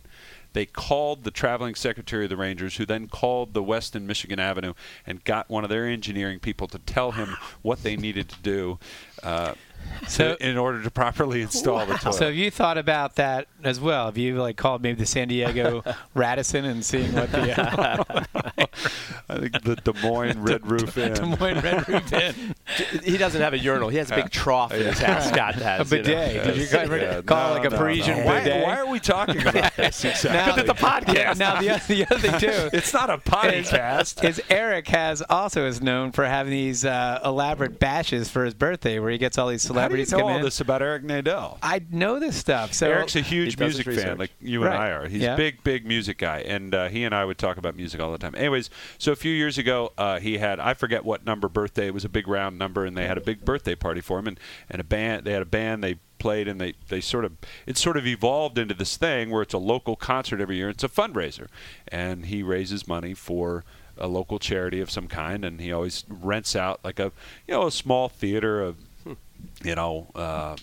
[0.53, 4.73] They called the traveling secretary of the Rangers, who then called the Westin Michigan Avenue
[5.05, 8.79] and got one of their engineering people to tell him what they needed to do
[9.21, 9.53] uh,
[10.07, 12.15] So- to- in order to properly install the toilet.
[12.15, 14.05] So have you thought about that as well?
[14.07, 15.83] Have you like called maybe the San Diego
[16.15, 18.58] Radisson and seeing what the uh,
[19.29, 21.13] I think the Des Moines Red Roof Inn.
[21.13, 22.55] Des Moines Red Roof Inn?
[23.03, 23.89] he doesn't have a urinal.
[23.89, 25.29] He has a big trough in his house.
[25.29, 26.07] Scott has A you know.
[26.09, 26.43] bidet.
[26.45, 26.73] Did you Yes.
[26.73, 28.25] ever Yeah, call no, it like a no, Parisian no.
[28.25, 28.63] Why, bidet?
[28.65, 30.31] why are we talking about this exactly?
[30.31, 31.37] Now- it's a podcast.
[31.37, 32.69] Now the other, the other thing too.
[32.77, 34.23] It's not a podcast.
[34.27, 38.99] is Eric has also is known for having these uh, elaborate bashes for his birthday,
[38.99, 40.11] where he gets all these celebrities.
[40.11, 40.45] How do you know come all in.
[40.45, 41.57] this about Eric Nadel?
[41.61, 42.73] I know this stuff.
[42.73, 44.89] So Eric's a huge music fan, like you and Right.
[44.89, 45.07] I are.
[45.07, 45.33] He's Yeah.
[45.33, 48.11] a big, big music guy, and uh, he and I would talk about music all
[48.11, 48.35] the time.
[48.35, 51.87] Anyways, so a few years ago, uh, he had I forget what number birthday.
[51.87, 54.27] It was a big round number, and they had a big birthday party for him,
[54.27, 55.25] and, and a band.
[55.25, 55.83] They had a band.
[55.83, 57.33] They played, and they they sort of
[57.67, 60.69] it sort of evolved into this thing where it's a local concert every year.
[60.69, 61.47] It's a fundraiser,
[61.89, 63.63] and he raises money for
[63.97, 67.11] a local charity of some kind, and he always rents out like a
[67.47, 68.77] you know a small theater of
[69.63, 70.07] you know.
[70.15, 70.55] Uh,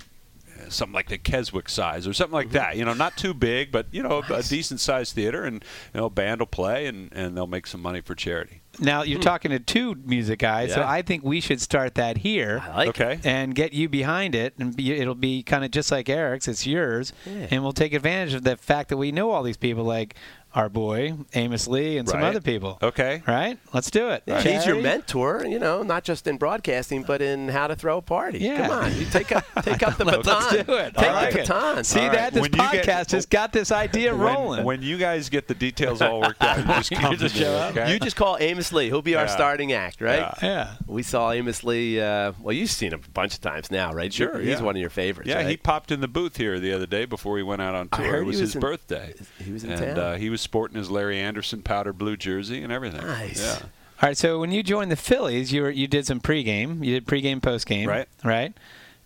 [0.68, 2.56] something like the Keswick size or something like mm-hmm.
[2.56, 2.76] that.
[2.76, 6.06] You know, not too big, but you know, a decent sized theater, and you know,
[6.06, 8.60] a band will play, and, and they'll make some money for charity.
[8.78, 9.22] now you're hmm.
[9.22, 12.62] talking to two music guys, so I think we should start that here.
[12.64, 13.02] I like it.
[13.02, 13.20] okay.
[13.24, 16.48] and get you behind it, and be, it'll be kind of just like Eric's.
[16.48, 17.48] It's yours, Yeah.
[17.50, 20.14] and we'll take advantage of the fact that we know all these people, like
[20.56, 22.28] our boy Amos Lee and some Right.
[22.30, 22.78] other people.
[22.82, 23.22] Okay.
[23.28, 23.58] Right?
[23.72, 24.22] Let's do it.
[24.26, 27.98] Yeah, he's your mentor, you know, not just in broadcasting, but in how to throw
[27.98, 28.38] a party.
[28.38, 28.66] Yeah.
[28.66, 30.22] Come on, you take up take up the baton.
[30.24, 30.94] Let's do it.
[30.96, 31.46] Take I the it.
[31.48, 31.84] baton.
[31.84, 32.16] See All that?
[32.20, 32.32] right.
[32.32, 34.64] This When you get- podcast has got this idea rolling.
[34.64, 37.36] When, when you guys get the details all worked out, you just come You just
[37.36, 37.76] to show up.
[37.76, 37.92] okay?
[37.92, 38.86] You just call Amos Lee.
[38.86, 40.20] He'll be our starting act, right?
[40.42, 40.48] Yeah.
[40.48, 40.74] yeah.
[40.86, 42.00] We saw Amos Lee.
[42.00, 44.10] Uh, well, you've seen him a bunch of times now, right?
[44.12, 44.62] Sure, He's yeah.
[44.62, 45.28] one of your favorites.
[45.28, 45.46] Yeah, right?
[45.48, 48.16] he popped in the booth here the other day before he went out on tour.
[48.16, 49.12] It was was his in- birthday.
[49.44, 49.98] he was in and, town.
[49.98, 53.04] Uh, he was sporting his Larry Andersen powder blue jersey and everything.
[53.04, 53.42] Nice.
[53.42, 53.58] Yeah.
[54.02, 54.16] All right.
[54.16, 56.84] So when you joined the Phillies, you were you did some pregame.
[56.84, 57.86] You did pregame, postgame.
[57.86, 58.08] Right.
[58.24, 58.54] Right.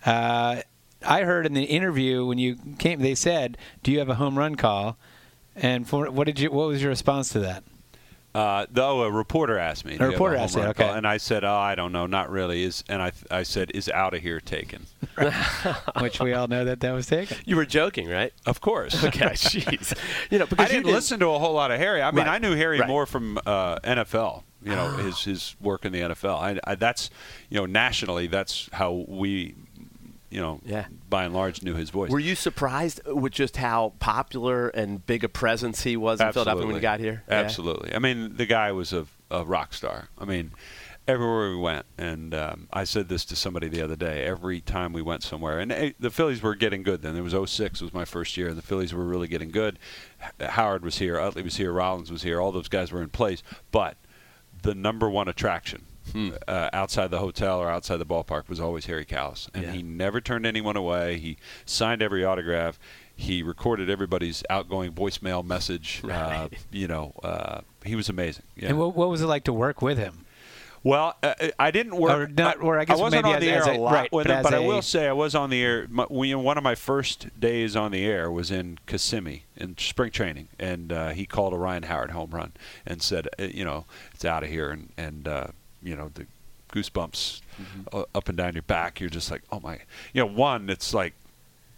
[0.04, 0.62] Uh,
[1.06, 4.38] I heard in the interview when you came, they said, "Do you have a home
[4.38, 4.98] run call?"
[5.56, 6.50] And for, what did you?
[6.50, 7.64] What was your response to that?
[8.32, 9.92] Uh, though a reporter asked me.
[9.92, 10.84] "Do you have reporter home asked you, run okay.
[10.84, 13.72] call?" And I said, "Oh, I don't know, not really." Is and I I said,
[13.74, 14.86] "Is out of here taken?"
[16.00, 17.36] Which we all know that that was taken.
[17.44, 18.32] You were joking, right?
[18.46, 19.02] Of course.
[19.10, 19.96] Okay, jeez.
[20.30, 22.00] You know, because I you didn't listen to a whole lot of Harry.
[22.02, 22.34] I mean, Right.
[22.34, 22.88] I knew Harry Right.
[22.88, 24.44] more from uh, NFL.
[24.62, 25.02] You know, Oh.
[25.02, 26.36] his his work in the NFL.
[26.38, 27.10] I, I, that's
[27.48, 29.54] you know nationally, that's how we,
[30.30, 30.86] you know, Yeah.
[31.08, 32.10] by and large knew his voice.
[32.10, 36.66] Were you surprised with just how popular and big a presence he was in Philadelphia
[36.66, 37.22] when he got here?
[37.28, 37.34] Yeah.
[37.40, 37.94] Absolutely.
[37.94, 40.08] I mean, the guy was a, a rock star.
[40.18, 40.52] I mean,
[41.08, 41.86] everywhere we went.
[41.98, 44.24] And um, I said this to somebody the other day.
[44.24, 47.16] Every time we went somewhere, and eh, the Phillies were getting good then.
[47.16, 49.78] It was 06 was my first year, and the Phillies were really getting good.
[50.22, 52.40] H- Howard was here, Utley was here, Rollins was here.
[52.40, 53.96] All those guys were in place, but
[54.62, 55.86] the number one attraction.
[56.14, 59.72] Uh, outside the hotel or outside the ballpark was always Harry Kalas, and Yeah.
[59.72, 61.18] he never turned anyone away.
[61.18, 62.78] He signed every autograph.
[63.14, 66.02] He recorded everybody's outgoing voicemail message.
[66.10, 68.44] Uh, you know, uh, he was amazing.
[68.56, 68.70] Yeah.
[68.70, 70.24] And what, what was it like to work with him?
[70.82, 72.10] Well, uh, I didn't work.
[72.18, 73.92] Or not- or I guess wasn't maybe on the as- air as a a- lot
[73.92, 75.86] right, with but him, but I a- will say I was on the air.
[75.90, 80.10] My, we, one of my first days on the air was in Kissimmee in spring
[80.10, 82.52] training, and uh, he called a Ryan Howard home run
[82.86, 85.46] and said, uh, "You know, it's out of here," and and uh,
[85.82, 86.26] you know the
[86.72, 87.40] goosebumps
[87.92, 89.00] uh, up and down your back.
[89.00, 89.80] You're just like, "Oh my!"
[90.12, 91.14] You know, one, it's like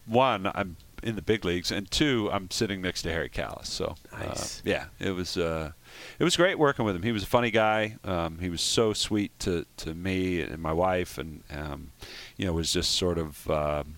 [0.07, 3.67] one, I'm in the big leagues, and two, I'm sitting next to Harry Kalas.
[3.67, 4.59] So, Nice.
[4.61, 5.73] uh, yeah, it was uh,
[6.19, 7.03] it was great working with him.
[7.03, 7.97] He was a funny guy.
[8.05, 11.91] Um, he was so sweet to, to me and my wife, and um,
[12.37, 13.51] you know, was just sort of.
[13.51, 13.95] Um,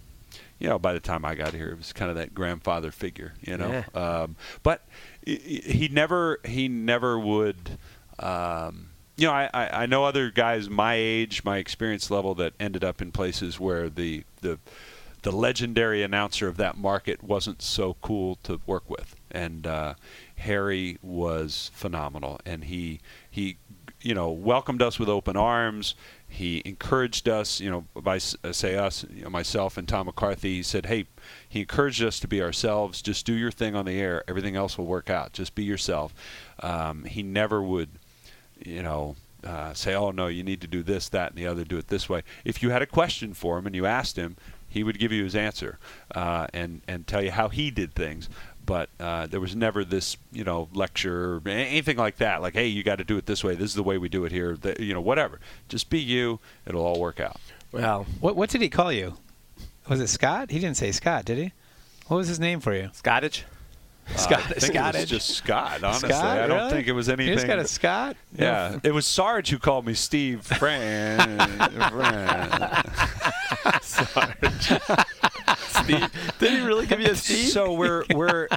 [0.61, 3.35] you know, by the time I got here, it was kind of that grandfather figure,
[3.43, 3.83] you know.
[3.93, 4.83] Um, but
[5.27, 7.77] he- he never, he never would.
[8.21, 12.83] Um, you know, I, I, know other guys my age, my experience level, that ended
[12.83, 14.59] up in places where the the
[15.23, 19.95] the legendary announcer of that market wasn't so cool to work with, and uh,
[20.37, 23.01] Harry was phenomenal, and he
[23.31, 23.57] he
[24.03, 25.95] you know welcomed us with open arms.
[26.29, 30.57] He encouraged us, you know, by uh, say us, you know, myself and Tom McCarthy.
[30.57, 31.07] He said, "Hey,"
[31.49, 33.01] he encouraged us to be ourselves.
[33.01, 34.25] Just do your thing on the air.
[34.27, 35.33] Everything else will work out.
[35.33, 36.13] Just be yourself.
[36.61, 37.91] Um, he never would
[38.59, 41.65] you know, uh, say, "Oh no, you need to do this, that, and the other.
[41.65, 44.37] Do it this way." If you had a question for him and you asked him,
[44.69, 45.79] he would give you his answer
[46.15, 48.29] uh, and and tell you how he did things.
[48.67, 52.41] But uh, there was never this, you know, lecture or anything like that.
[52.41, 53.55] Like, "Hey, you got to do it this way.
[53.55, 55.39] This is the way we do it here." The, you know, whatever.
[55.69, 56.41] Just be you.
[56.67, 57.37] It'll all work out.
[57.73, 59.17] Well, What what did he call you?
[59.89, 60.51] Was it Scott?
[60.51, 61.53] He didn't say Scott, did he?
[62.07, 62.89] What was his name for you?
[62.95, 63.45] Scottish.
[64.17, 64.41] Scott.
[64.41, 65.83] I think it was just Scott.
[65.83, 66.71] Honestly, Scott, I don't really?
[66.71, 67.35] think it was You anything.
[67.35, 68.17] just got a Scott?
[68.37, 71.39] yeah, it was Sarge who called me Steve Fran.
[71.91, 72.85] Fran.
[75.69, 76.11] Steve.
[76.39, 77.49] Did he really give you a Steve?
[77.49, 78.49] So we're we're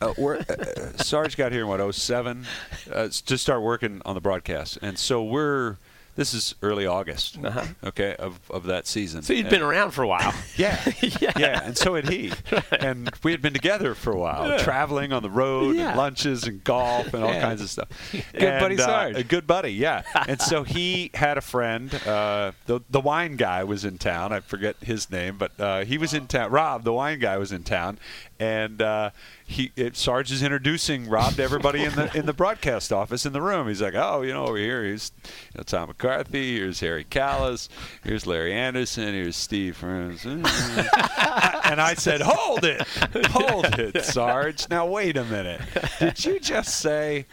[0.00, 2.44] uh, we're uh, Sarge got here in what 07
[2.92, 5.76] uh, to start working on the broadcast, and so we're
[6.16, 7.64] this is early August, Uh-huh.
[7.84, 9.22] okay, of, of that season.
[9.22, 10.34] So you'd And- been around for a while.
[10.56, 10.80] yeah,
[11.20, 11.32] Yeah.
[11.38, 12.32] yeah, and so had he,
[12.80, 14.58] and we had been together for a while, Yeah.
[14.58, 15.88] traveling on the road, Yeah.
[15.90, 17.40] and lunches and golf and all Yeah.
[17.42, 17.88] kinds of stuff.
[18.32, 19.16] Good buddy And, uh, Sarge.
[19.18, 20.02] a good buddy, yeah.
[20.26, 24.32] and so he had a friend, uh, the the wine guy was in town.
[24.32, 26.50] I forget his name, but uh, he was in town.
[26.50, 27.98] Rob, the wine guy, was in town,
[28.38, 29.10] and uh,
[29.46, 33.32] he it, Sarge is introducing Rob to everybody in the in the broadcast office in
[33.32, 33.68] the room.
[33.68, 35.12] He's like, oh, you know, over here, here's
[35.54, 36.58] you know, Tom McCarthy.
[36.58, 37.68] Here's Harry Kalas.
[38.02, 39.14] Here's Larry Andersen.
[39.14, 39.76] Here's Steve.
[39.76, 42.82] Franz." and I said, hold it,
[43.28, 44.68] hold it, Sarge.
[44.68, 45.60] Now wait a minute.
[45.98, 47.26] Did you just say?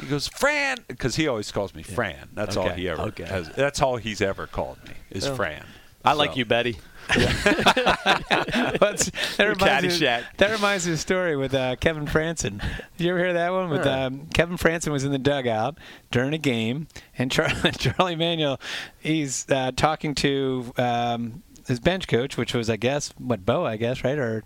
[0.00, 2.28] He goes, Fran, because he always calls me Fran.
[2.32, 3.24] That's all he ever okay.
[3.24, 3.48] has.
[3.50, 5.64] That's all he's ever called me is Fran.
[6.04, 6.78] I like you, Betty.
[9.38, 12.60] That, reminds me, that reminds me of a story with uh, Kevin Frandsen.
[12.96, 13.70] Did you ever hear that one?
[13.70, 15.78] With um, Kevin Frandsen was in the dugout
[16.10, 18.60] during a game, and Char- Charlie Manuel,
[18.98, 23.76] he's uh, talking to um, his bench coach, which was, I guess, what Bo, I
[23.76, 24.18] guess, right?
[24.18, 24.44] Or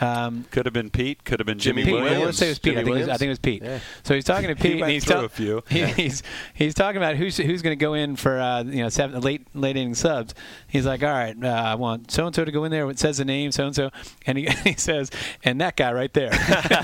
[0.00, 1.24] um, Could have been Pete.
[1.24, 2.02] Could have been Jimmy Jimmy, Pete.
[2.02, 2.24] Williams.
[2.24, 2.72] Let's say it was Pete.
[2.78, 3.62] I think, it was, I think it was Pete.
[3.62, 3.78] Yeah.
[4.04, 5.62] So he's talking to Pete, went and he's through a few.
[5.68, 6.22] he- he's
[6.54, 9.46] he's talking about who's who's going to go in for uh, you know seven, late
[9.54, 10.34] late inning subs.
[10.66, 12.88] He's like, all right, uh, I want so and so to go in there.
[12.90, 13.90] It says the name so and so,
[14.26, 15.10] and he he says,
[15.44, 16.32] and that guy right there.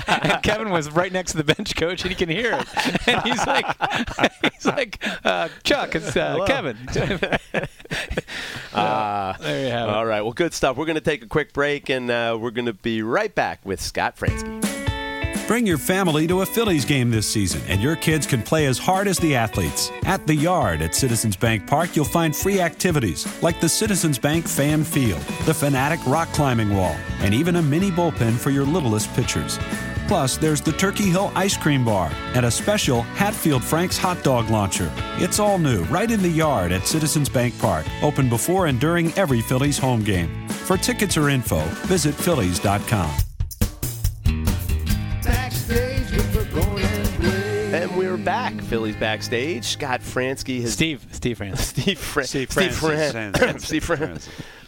[0.07, 3.07] and Kevin was right next to the bench coach, and he can hear it.
[3.07, 3.65] And he's like,
[4.53, 6.77] he's like, uh, Chuck, it's uh, Kevin.
[8.73, 9.35] Ah.
[9.39, 9.95] there you have it.
[9.95, 10.21] All right.
[10.21, 10.77] Well, good stuff.
[10.77, 13.65] We're going to take a quick break, and uh, we're going to be right back
[13.65, 14.59] with Scott Franzke.
[15.49, 18.77] Bring your family to a Phillies game this season, and your kids can play as
[18.77, 19.91] hard as the athletes.
[20.03, 24.47] At the Yard at Citizens Bank Park, you'll find free activities like the Citizens Bank
[24.47, 29.11] Fan Field, the Phanatic Rock Climbing Wall, and even a mini bullpen for your littlest
[29.15, 29.57] pitchers.
[30.09, 34.49] Plus, there's the Turkey Hill Ice Cream Bar and a special Hatfield Frank's hot dog
[34.49, 34.91] launcher.
[35.17, 39.13] It's all new, right in the yard at Citizens Bank Park, open before and during
[39.13, 40.47] every Phillies home game.
[40.49, 43.15] For tickets or info, visit Phillies.com.
[48.29, 48.61] back.
[48.61, 49.65] Phillies backstage.
[49.65, 51.61] Scott Franzke has Steve, Steve France.
[51.65, 52.27] Steve Fran.
[52.27, 53.39] Steve Steve Francis.
[53.39, 53.59] Fran.
[53.59, 54.19] Steve Fran.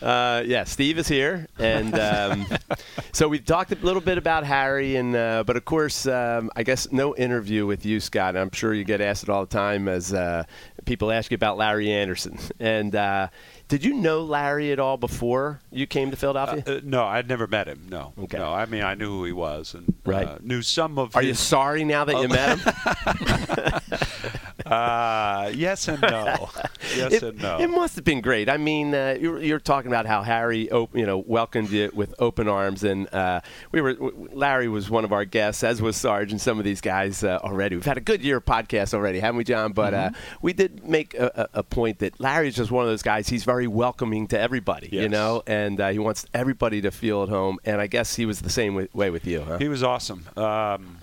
[0.02, 2.48] Uh, yeah, Steve is here, and um,
[3.12, 6.64] so we've talked a little bit about Harry, and uh, but of course, um, I
[6.64, 8.36] guess no interview with you, Scott.
[8.36, 10.44] I'm sure you get asked it all the time as uh,
[10.86, 12.40] people ask you about Larry Andersen.
[12.60, 13.28] And uh,
[13.72, 16.62] did you know Larry at all before you came to Philadelphia?
[16.68, 17.88] Uh, no, I'd never met him.
[17.90, 18.12] No.
[18.20, 18.38] Okay.
[18.38, 20.28] No, I mean I knew who he was and Right.
[20.28, 21.16] uh, knew some of.
[21.16, 24.32] Are you sorry now that you met him?
[24.66, 26.50] Uh, yes and no.
[26.96, 27.60] yes it, and no.
[27.60, 28.50] it must have been great.
[28.50, 32.14] I mean, uh, you're, you're talking about how Harry, op- you know, welcomed you with
[32.20, 33.94] open arms, and uh, we were.
[33.94, 37.24] w- Larry was one of our guests, as was Sarge, and some of these guys
[37.24, 37.76] uh, already.
[37.76, 39.74] We've had a good year of podcasts already, haven't we, John?
[39.74, 40.10] But uh,
[40.42, 43.30] we did make a, a, point that Larry's just one of those guys.
[43.30, 47.30] He's very welcoming to everybody, you know, and uh, he wants everybody to feel at
[47.30, 47.60] home.
[47.66, 49.58] And I guess he was the same way, way with you, huh?
[49.58, 50.26] He was awesome.
[50.36, 50.98] Um,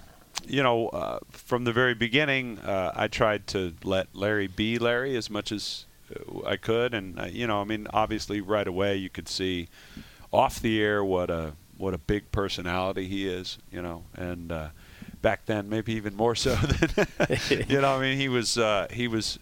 [0.48, 5.16] you know, uh, from the very beginning, uh, I tried to let Larry be Larry
[5.16, 8.96] as much as uh, I could, and uh, you know, I mean, obviously, right away
[8.96, 9.68] you could see
[10.32, 13.58] off the air what a what a big personality he is.
[13.70, 14.68] You know, and uh,
[15.22, 17.96] back then maybe even more so than you know.
[17.96, 19.38] I mean, he was uh, he was.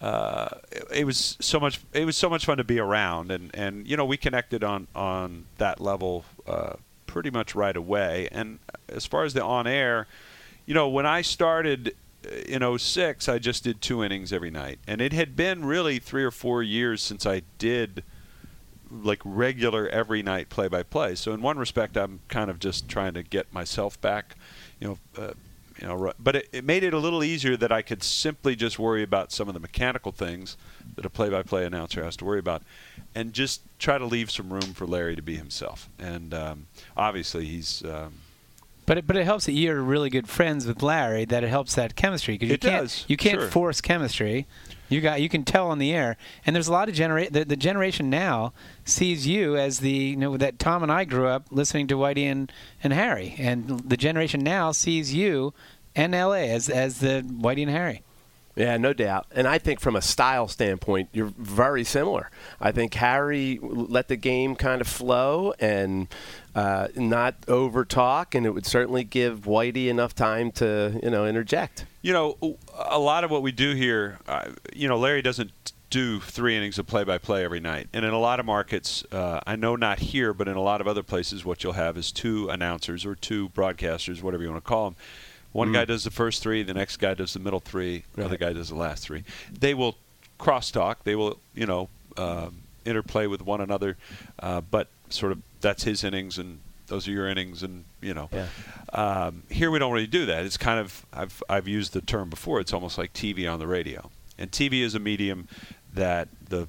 [0.00, 1.80] Uh, it, it was so much.
[1.92, 4.86] It was so much fun to be around, and, and you know we connected on
[4.94, 6.74] on that level uh,
[7.08, 8.28] pretty much right away.
[8.30, 10.06] And as far as the on air,
[10.68, 14.78] you know, when I started uh, in 06, I just did two innings every night,
[14.86, 18.04] and it had been really three or four years since I did
[18.90, 21.14] like regular every night play by play.
[21.14, 24.36] So in one respect, I'm kind of just trying to get myself back,
[24.78, 24.98] you know.
[25.16, 25.32] Uh,
[25.80, 28.80] you know, but it, it made it a little easier that I could simply just
[28.80, 30.56] worry about some of the mechanical things
[30.96, 32.64] that a play-by-play announcer has to worry about,
[33.14, 35.88] and just try to leave some room for Larry to be himself.
[35.96, 38.14] And um, obviously, he's um,
[38.88, 41.26] But it, but it helps that you're really good friends with Larry.
[41.26, 43.50] That it helps that chemistry because you It can't does, you can't sure.
[43.50, 44.46] force chemistry.
[44.88, 47.44] You got you can tell on the air, and there's a lot of genera- the,
[47.44, 48.54] the generation now
[48.86, 52.24] sees you as the you know that Tom and I grew up listening to Whitey
[52.24, 52.50] and,
[52.82, 55.52] and Harry, and the generation now sees you
[55.94, 56.50] and L.A.
[56.50, 58.02] as as the Whitey and Harry.
[58.58, 59.26] Yeah, no doubt.
[59.30, 62.28] And I think from a style standpoint, you're very similar.
[62.60, 66.08] I think Harry let the game kind of flow and
[66.56, 71.24] uh, not over talk, and it would certainly give Whitey enough time to, you know,
[71.24, 71.86] interject.
[72.02, 75.52] You know, a lot of what we do here, uh, you know, Larry doesn't
[75.90, 79.54] do three innings of play-by-play every night, and in a lot of markets, uh, I
[79.54, 82.48] know not here, but in a lot of other places, what you'll have is two
[82.48, 84.96] announcers or two broadcasters, whatever you want to call them.
[85.58, 88.36] One guy does the first three, the next guy does the middle three, the other
[88.36, 89.24] guy does the last three.
[89.50, 89.96] They will
[90.38, 90.96] crosstalk.
[91.04, 93.96] They will, you know, um, interplay with one another,
[94.38, 98.28] uh, but sort of that's his innings and those are your innings, and you know.
[98.32, 98.46] Yeah.
[98.92, 100.44] Um, here we don't really do that.
[100.44, 102.60] It's kind of I've I've used the term before.
[102.60, 105.48] It's almost like TV on the radio, and TV is a medium
[105.94, 106.66] that the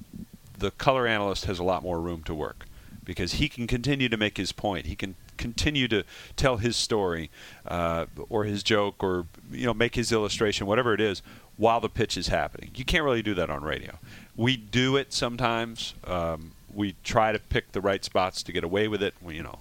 [0.58, 2.66] the color analyst has a lot more room to work
[3.02, 4.86] because he can continue to make his point.
[4.86, 6.04] He can continue to
[6.36, 7.30] tell his story
[7.66, 11.22] uh, or his joke or you know make his illustration, whatever it is,
[11.56, 12.70] while the pitch is happening.
[12.76, 13.98] You can't really do that on radio.
[14.36, 15.94] We do it sometimes.
[16.04, 19.14] Um, we try to pick the right spots to get away with it.
[19.20, 19.58] We, you know,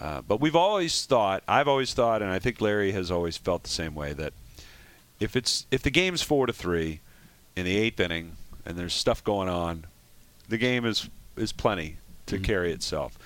[0.00, 1.42] uh, but we've always thought.
[1.48, 4.32] I've always thought, and I think Larry has always felt the same way that
[5.18, 7.00] if it's if the game's four to three
[7.56, 9.86] in the eighth inning and there's stuff going on,
[10.48, 13.18] the game is is plenty to carry itself.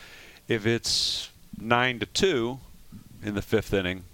[0.48, 1.30] If it's
[1.60, 2.58] nine to two
[3.22, 4.04] in the fifth inning,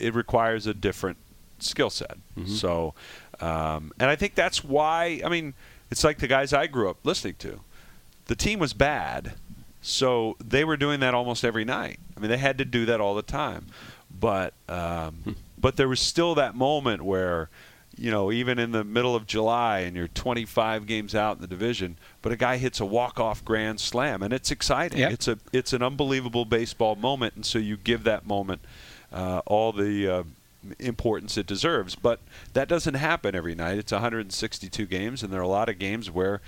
[0.00, 1.18] it requires a different
[1.58, 2.18] skill set.
[2.46, 2.94] So,
[3.40, 5.20] um, and I think that's why.
[5.24, 5.54] I mean,
[5.90, 7.60] it's like the guys I grew up listening to.
[8.26, 9.34] The team was bad,
[9.80, 11.98] so they were doing that almost every night.
[12.16, 13.66] I mean, they had to do that all the time.
[14.10, 17.48] But um, but there was still that moment where,
[17.98, 21.46] you know, even in the middle of July and you're 25 games out in the
[21.46, 24.98] division, but a guy hits a walk-off grand slam and it's exciting.
[24.98, 25.12] Yep.
[25.12, 28.62] It's a it's an unbelievable baseball moment, and so you give that moment
[29.12, 30.22] uh, all the uh,
[30.78, 31.94] importance it deserves.
[31.94, 32.20] But
[32.52, 33.78] that doesn't happen every night.
[33.78, 36.40] It's 162 games, and there are a lot of games where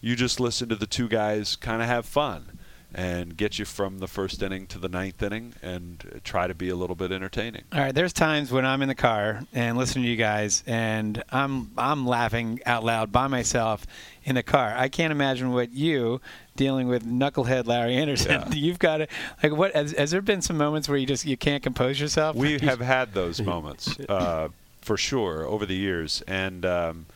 [0.00, 2.58] you just listen to the two guys kind of have fun
[2.94, 6.68] and get you from the first inning to the ninth inning and try to be
[6.68, 7.62] a little bit entertaining.
[7.72, 11.22] All right, there's times when I'm in the car and listening to you guys, and
[11.30, 13.86] I'm I'm laughing out loud by myself
[14.24, 14.74] in the car.
[14.76, 16.20] I can't imagine what you
[16.56, 18.30] dealing with knucklehead Larry Andersen.
[18.30, 18.48] Yeah.
[18.52, 19.08] You've got to
[19.42, 19.74] like what?
[19.74, 22.36] Has, has there been some moments where you just you can't compose yourself?
[22.36, 24.48] We have had those moments uh,
[24.80, 27.06] for sure over the years, and um,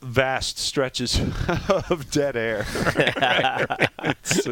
[0.00, 1.18] vast stretches
[1.90, 2.66] of dead air.
[4.04, 4.44] It's,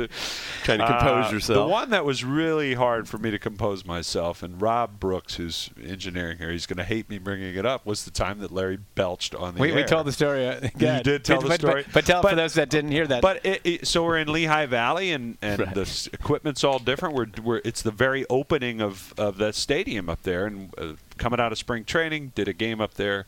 [0.64, 1.57] Trying to compose uh, yourself.
[1.66, 5.71] The one that was really hard for me to compose myself, and Rob Brooks, who's
[5.83, 8.79] engineering here, he's going to hate me bringing it up, was the time that Larry
[8.95, 9.77] belched on the We, air.
[9.77, 10.47] we told the story.
[10.47, 11.83] uh, go You did tell but, the story.
[11.85, 13.23] But, but tell But- for those that didn't hear that.
[13.23, 15.75] But it, it, so we're in Lehigh Valley, and, and Right.
[15.75, 17.14] the equipment's all different.
[17.16, 21.40] We're, we're it's the very opening of of that stadium up there, and uh, coming
[21.40, 23.27] out of spring training, did a game up there,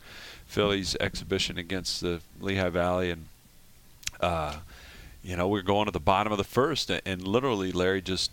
[0.52, 3.24] Phillies exhibition against the Lehigh Valley, and
[4.20, 4.56] uh,
[5.24, 8.30] you know we're going to the bottom of the first, and, and literally Larry just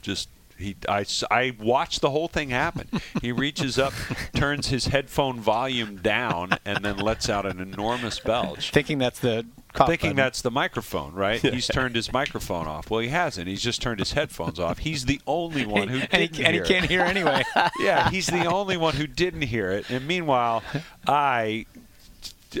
[0.00, 0.28] just.
[0.60, 2.88] He, I, I watched the whole thing happen.
[3.20, 3.92] He reaches up,
[4.34, 9.46] turns his headphone volume down, and then lets out an enormous belch thinking that's the
[9.74, 10.16] thinking button.
[10.16, 11.40] that's the microphone, right?
[11.40, 12.90] He's turned his microphone off.
[12.90, 13.46] Well, he hasn't.
[13.48, 14.78] He's just turned his headphones off.
[14.78, 16.90] He's the only one who and didn't he, and he can't it.
[16.90, 17.44] hear anyway.
[17.80, 19.88] Yeah, he's the only one who didn't hear it.
[19.90, 20.62] And meanwhile,
[21.06, 21.66] I.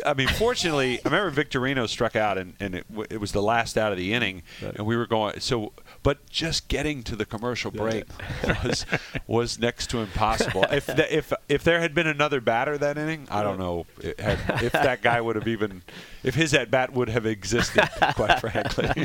[0.06, 3.42] I mean, fortunately, I remember Victorino struck out, and, and it, w- it was the
[3.42, 5.40] last out of the inning, and we were going.
[5.40, 5.72] So,
[6.02, 8.04] but just getting to the commercial break
[8.64, 8.86] was
[9.26, 10.64] was next to impossible.
[10.70, 14.20] If the, if if there had been another batter that inning, I don't know it
[14.20, 15.82] had, if that guy would have even
[16.22, 17.88] if his at bat would have existed.
[18.14, 19.04] Quite frankly, he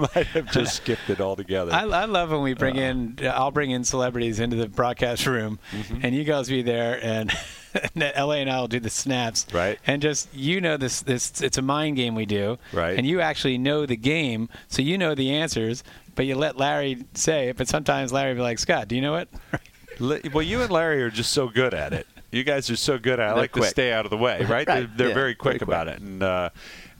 [0.00, 1.72] might have just skipped it altogether.
[1.72, 3.18] I, I love when we bring in.
[3.22, 6.00] I'll bring in celebrities into the broadcast room, Mm-hmm.
[6.02, 7.30] and you guys be there, and
[7.94, 9.78] La and I will do the snaps, Right.
[9.86, 11.02] And just you know this.
[11.02, 12.96] This it's a mind game we do, Right.
[12.96, 15.82] And you actually know the game, so you know the answers,
[16.14, 17.56] but you let Larry say it.
[17.56, 19.28] But sometimes Larry will be like, Scott, do you know it?
[19.98, 22.06] Li- Well, you and Larry are just so good at it.
[22.32, 23.22] You guys are so good at it.
[23.22, 23.70] I They're like to quick.
[23.70, 24.48] stay out of the way, right?
[24.48, 24.66] Right.
[24.66, 25.68] They're, they're Yeah, very quick very quick.
[25.68, 26.50] about it, and uh,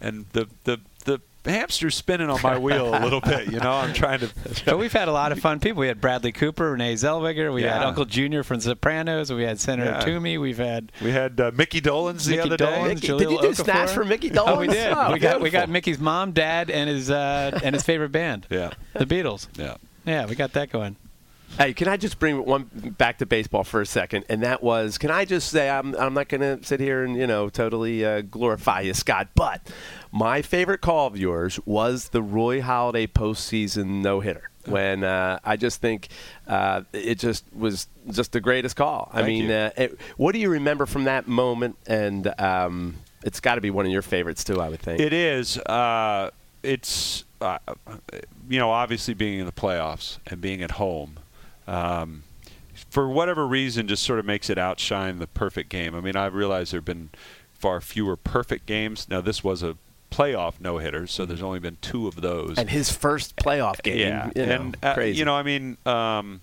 [0.01, 0.93] and the the the
[1.47, 3.51] hamster's spinning on my wheel a little bit.
[3.53, 4.30] You know, I'm trying to.
[4.64, 5.80] But we've had a lot of fun people.
[5.80, 7.53] We had Bradley Cooper, Renee Zellweger.
[7.53, 9.32] We had Uncle Junior from Sopranos.
[9.32, 10.01] We had Senator Yeah.
[10.01, 10.38] Toomey.
[10.38, 12.95] We've had We had uh, Mickey Dolenz the Mickey other Dolenz, day.
[12.95, 13.64] Mickey- Jahlil did you do Okafor.
[13.64, 14.92] snaps for Mickey Oh, we did.
[14.92, 15.68] Oh, we got we got.
[15.68, 19.49] Mickey's mom, dad, and his uh, and his favorite band, Yeah, the Beatles.
[19.57, 19.76] yeah.
[20.07, 20.97] Yeah, we got that going.
[21.57, 22.64] Hey, can I just bring one
[22.98, 24.24] back to baseball for a second?
[24.28, 27.16] And that was, can I just say, I'm, I'm not going to sit here and,
[27.16, 29.61] you know, totally uh, glorify you, Scott, but
[30.11, 34.50] my favorite call of yours was the Roy Halladay postseason no hitter.
[34.66, 36.09] When uh, I just think
[36.48, 39.11] uh, it just was just the greatest call.
[39.12, 41.76] I Thank mean, uh, it, what do you remember from that moment?
[41.86, 45.00] And um, it's got to be one of your favorites too, I would think.
[45.00, 45.59] It is.
[45.59, 46.30] Uh,
[46.62, 47.59] it's uh,
[48.48, 51.18] you know obviously being in the playoffs and being at home.
[51.67, 52.25] Um,
[52.91, 55.95] for whatever reason, just sort of makes it outshine the perfect game.
[55.95, 57.11] I mean, I realize there have been
[57.53, 59.09] far fewer perfect games.
[59.09, 59.77] Now, this was a
[60.11, 62.57] playoff no hitter, so there's only been two of those.
[62.59, 63.99] and his first playoff game.
[63.99, 65.19] Yeah, you know, and uh, crazy.
[65.19, 66.41] you know, I mean, um,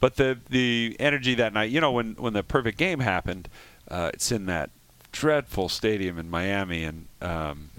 [0.00, 3.48] but the the energy that night, you know, when when the perfect game happened,
[3.88, 4.70] uh, it's in that
[5.12, 7.70] dreadful stadium in Miami, and um,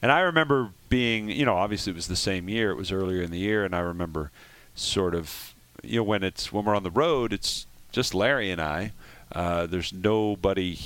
[0.00, 3.20] and I remember being, you know, obviously it was the same year, it was earlier
[3.20, 4.30] in the year, and I remember
[4.74, 5.53] sort of,
[5.86, 8.92] you know, when it's when we're on the road, it's just Larry and I.
[9.32, 10.78] Uh, there's nobody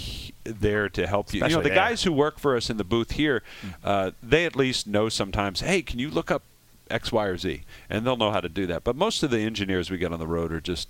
[0.45, 1.43] there to help you.
[1.43, 1.75] You know, the there.
[1.75, 3.43] guys who work for us in the booth here,
[3.85, 5.61] uh, they at least know sometimes.
[5.61, 6.43] Hey, can you look up
[6.91, 8.85] X, Y, or Z, and they'll know how to do that.
[8.85, 10.89] But most of the engineers we get on the road are just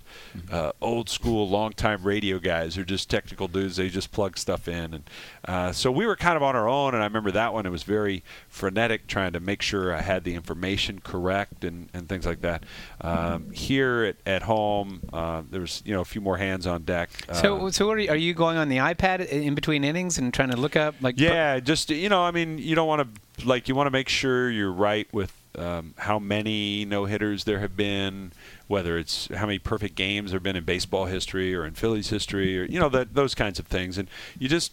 [0.51, 2.75] uh, old school, long time radio guys.
[2.75, 3.75] They're just technical dudes.
[3.77, 5.03] They just plug stuff in, and
[5.45, 6.93] uh, so we were kind of on our own.
[6.93, 10.23] And I remember that one; it was very frenetic, trying to make sure I had
[10.23, 12.63] the information correct and, and things like that.
[13.01, 16.83] Um, here at, at home, uh, there was you know a few more hands on
[16.83, 17.09] deck.
[17.33, 20.33] So, Uh, so are, you, are you going on the iPad in between innings and
[20.33, 21.19] trying to look up like?
[21.19, 23.01] Yeah, just you know, I mean, you don't want
[23.37, 27.43] to like you want to make sure you're right with um, how many no hitters
[27.43, 28.31] there have been,
[28.67, 32.09] whether it's how many perfect games there have been in baseball history or in Phillies
[32.09, 33.97] history, or you know that those kinds of things.
[33.97, 34.71] And you just,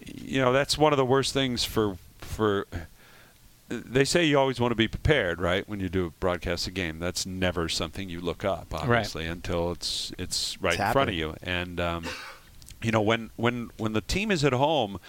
[0.00, 2.66] you know, that's one of the worst things for for.
[3.68, 5.66] They say you always want to be prepared, right?
[5.66, 10.12] When you do broadcast a game, that's never something you look up, obviously, until it's
[10.18, 11.34] it's right It's in front of you.
[11.42, 12.04] And um,
[12.82, 15.00] you know when when when the team is at home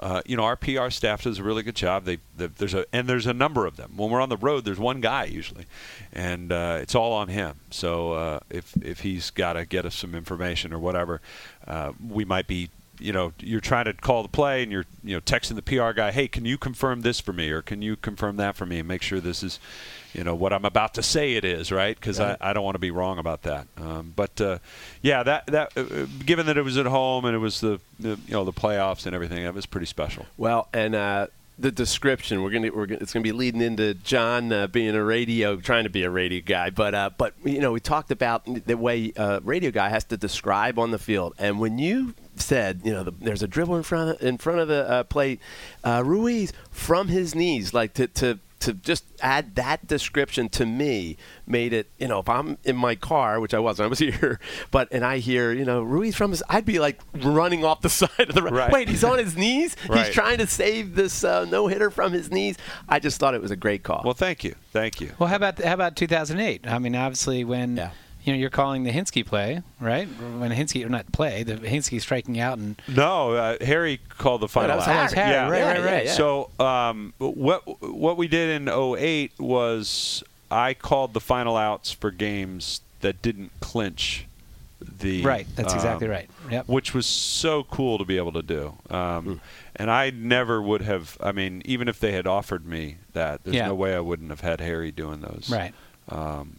[0.00, 2.04] uh, you know our PR staff does a really good job.
[2.04, 3.92] They, they there's a and there's a number of them.
[3.96, 5.66] When we're on the road there's one guy usually
[6.12, 7.60] and uh, it's all on him.
[7.70, 11.20] So uh, if if he's got to get us some information or whatever
[11.66, 15.14] uh, we might be you know you're trying to call the play and you're you
[15.14, 17.96] know texting the PR guy hey can you confirm this for me or can you
[17.96, 19.58] confirm that for me and make sure this is
[20.14, 21.94] you know what I'm about to say it is right?
[21.94, 23.66] Because I, I don't want to be wrong about that.
[23.76, 24.58] Um, but uh,
[25.02, 28.18] yeah that that uh, given that it was at home and it was the, the
[28.26, 30.26] you know the playoffs and everything that was pretty special.
[30.36, 31.26] Well, and uh,
[31.58, 35.04] the description we're gonna we're gonna, it's gonna be leading into John uh, being a
[35.04, 36.70] radio, trying to be a radio guy.
[36.70, 40.16] But uh, but you know we talked about the way uh, radio guy has to
[40.16, 43.82] describe on the field, and when you said, you know, the, there's a dribble in
[43.82, 45.40] front of, in front of the uh, plate,
[45.84, 51.16] uh, Ruiz from his knees, like to to to just add that description to me
[51.46, 54.40] made it, you know, if I'm in my car, which I wasn't, I was here,
[54.70, 57.88] but and I hear, you know, Ruiz from his, I'd be like running off the
[58.00, 58.52] side of the road.
[58.54, 58.72] Right.
[58.72, 59.76] Wait, he's on his knees.
[59.88, 60.06] Right.
[60.06, 62.56] He's trying to save this uh, no hitter from his knees.
[62.88, 64.02] I just thought it was a great call.
[64.04, 65.12] Well, thank you, thank you.
[65.18, 66.66] Well, how about how about 2008?
[66.66, 67.90] I mean, obviously when Yeah.
[68.24, 70.06] You know you're calling the Hinske play, right?
[70.08, 74.48] When Hinske or not play, the Hinske striking out and No, uh, Harry called the
[74.48, 75.12] final that was out.
[75.12, 75.14] Harry.
[75.14, 75.48] That Harry, Yeah.
[75.48, 76.04] right, Yeah, right, right.
[76.06, 76.12] yeah.
[76.12, 82.10] So um, what what we did in 08 was I called the final outs for
[82.10, 84.26] games that didn't clinch
[85.00, 86.28] the Right, that's um, exactly right.
[86.50, 86.68] Yep.
[86.68, 88.74] Which was so cool to be able to do.
[88.90, 89.40] Um,
[89.76, 91.16] And I never would have.
[91.20, 93.66] I mean, even if they had offered me that, there's Yeah.
[93.66, 95.50] no way I wouldn't have had Harry doing those.
[95.50, 95.74] Right.
[96.08, 96.56] Um,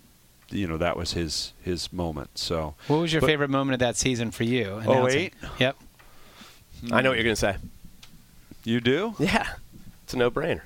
[0.50, 2.38] you know, that was his his moment.
[2.38, 2.76] So.
[2.88, 4.80] What was your But- favorite moment of that season for you?
[4.82, 4.86] 08?
[4.88, 5.32] announcing?
[5.60, 5.76] Yep.
[6.91, 7.56] I know what you're going to say.
[8.64, 9.16] You do?
[9.20, 9.48] Yeah,
[10.04, 10.62] it's a no-brainer.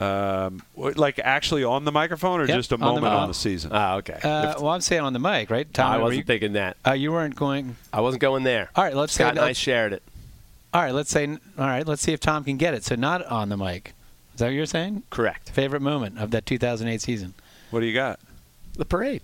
[0.00, 3.34] Um, like actually on the microphone or Yep, just a on the moment on the
[3.34, 3.70] season?
[3.74, 4.14] Ah, okay.
[4.22, 5.72] Uh, well, I'm saying on the mic, right?
[5.74, 6.78] Tom, I wasn't you, thinking that.
[6.86, 7.76] uh, you weren't going.
[7.92, 8.70] I wasn't going there.
[8.74, 9.30] All right, let's Scott say.
[9.30, 10.02] and I let's- shared it.
[10.72, 11.26] all right, let's say.
[11.28, 12.82] All right, let's see if Tom can get it.
[12.84, 13.92] So not on the mic.
[14.32, 15.02] Is that what you're saying?
[15.10, 15.50] Correct.
[15.50, 17.34] Favorite moment of that 2008 season?
[17.70, 18.20] What do you got?
[18.76, 19.22] The parade.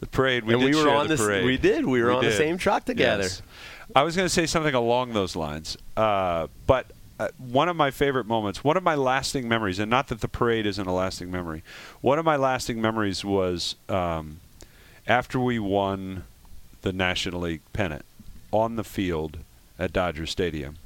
[0.00, 0.44] The parade.
[0.44, 1.20] We and did we were share on the this.
[1.20, 1.44] parade.
[1.44, 1.84] We did.
[1.84, 3.24] We were on the same truck together.
[3.24, 3.42] Yes.
[3.94, 6.86] I was going to say something along those lines, uh, but
[7.18, 10.28] uh, one of my favorite moments, one of my lasting memories, and not that the
[10.28, 11.62] parade isn't a lasting memory.
[12.00, 14.40] One of my lasting memories was um,
[15.06, 16.24] after we won
[16.82, 18.04] the National League pennant
[18.50, 19.38] on the field
[19.78, 20.76] at Dodger Stadium.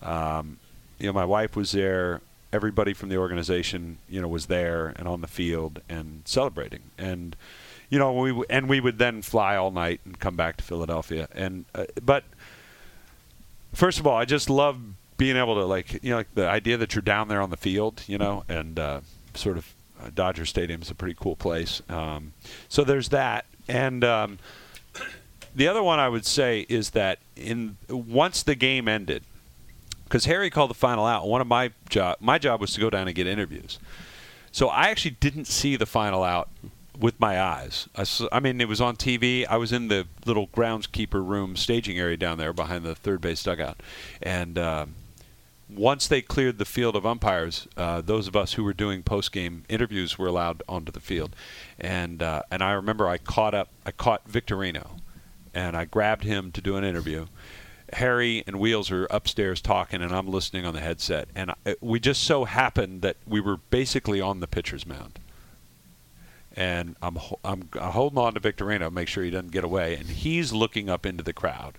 [0.00, 0.58] Um,
[0.98, 2.20] you know, my wife was there.
[2.54, 6.84] Everybody from the organization, you know, was there and on the field and celebrating.
[6.96, 7.34] And
[7.90, 10.64] you know, we w- and we would then fly all night and come back to
[10.64, 11.28] Philadelphia.
[11.34, 12.22] And uh, but
[13.72, 14.78] first of all, I just love
[15.16, 17.56] being able to like you know like the idea that you're down there on the
[17.56, 19.00] field, you know, and uh,
[19.34, 21.82] sort of uh, Dodger Stadium is a pretty cool place.
[21.88, 22.32] Um,
[22.68, 24.38] so there's that, and um,
[25.54, 29.24] the other one I would say is that in once the game ended,
[30.04, 31.26] because Harry called the final out.
[31.26, 33.78] One of my job, my job was to go down and get interviews.
[34.52, 36.48] So I actually didn't see the final out
[36.98, 37.88] with my eyes.
[38.30, 39.46] I mean, it was on TV.
[39.48, 43.42] I was in the little groundskeeper room staging area down there behind the third base
[43.42, 43.80] dugout,
[44.22, 44.94] and um,
[45.68, 49.64] once they cleared the field of umpires, uh, those of us who were doing post-game
[49.68, 51.34] interviews were allowed onto the field,
[51.78, 55.00] and uh, and I remember I caught up, I caught Victorino,
[55.52, 57.26] and I grabbed him to do an interview.
[57.92, 62.00] Harry and Wheels are upstairs talking, and I'm listening on the headset, and I, we
[62.00, 65.18] just so happened that we were basically on the pitcher's mound.
[66.56, 70.06] And I'm I'm uh, holding on to Victorino, make sure he doesn't get away, and
[70.06, 71.74] he's looking up into the crowd,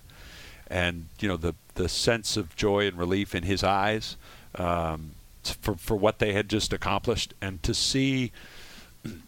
[0.68, 4.16] and you know the the sense of joy and relief in his eyes
[4.54, 8.32] um, for for what they had just accomplished, and to see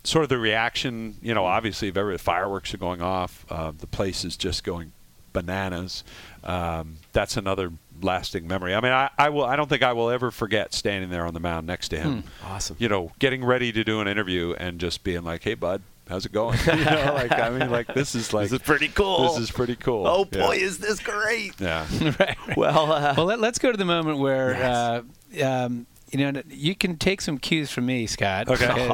[0.04, 3.72] sort of the reaction, you know, obviously, if ever the fireworks are going off, uh,
[3.76, 4.92] the place is just going
[5.40, 6.04] bananas.
[6.44, 8.74] Um, that's another lasting memory.
[8.74, 9.44] I mean, I, I will.
[9.44, 12.24] I don't think I will ever forget standing there on the mound next to him.
[12.44, 12.76] Awesome.
[12.78, 16.24] You know, getting ready to do an interview and just being like, "Hey, bud, how's
[16.26, 19.22] it going?" you know, like I mean, like this is like This is pretty cool.
[19.28, 20.06] This is pretty cool.
[20.06, 20.46] Oh Yeah.
[20.46, 21.54] boy, is this great!
[21.60, 21.86] Yeah.
[22.00, 22.18] right.
[22.20, 22.56] right.
[22.56, 25.04] Well, uh, Well, let, us go to the moment where Yes.
[25.42, 28.48] uh, um, you know you can take some cues from me, Scott.
[28.48, 28.90] Okay.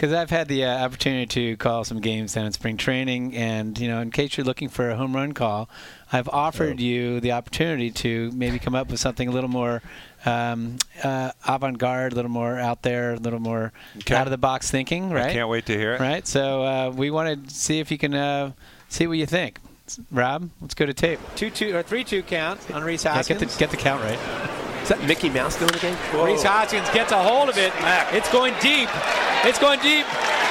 [0.00, 3.78] Because I've had the uh, opportunity to call some games down in spring training, and
[3.78, 5.68] you know, in case you're looking for a home run call,
[6.10, 6.82] I've offered Oh.
[6.82, 9.82] you the opportunity to maybe come up with something a little more
[10.24, 14.14] um, uh, avant-garde, a little more out there, a little more Okay.
[14.14, 15.10] out of the box thinking.
[15.10, 15.26] Right.
[15.26, 16.00] I can't wait to hear it.
[16.00, 16.26] Right.
[16.26, 18.52] So uh, we want to see if you can uh,
[18.88, 19.58] see what you think.
[20.10, 21.20] Rob, let's go to tape.
[21.36, 23.40] Two two or three two count on Rhys Yeah, Hoskins.
[23.40, 24.69] get the get the count right.
[24.82, 25.96] Is that Mickey Mouse doing the game?
[26.16, 27.72] Rhys Hoskins gets a hold of it.
[28.16, 28.88] It's going deep.
[29.44, 30.08] It's going deep.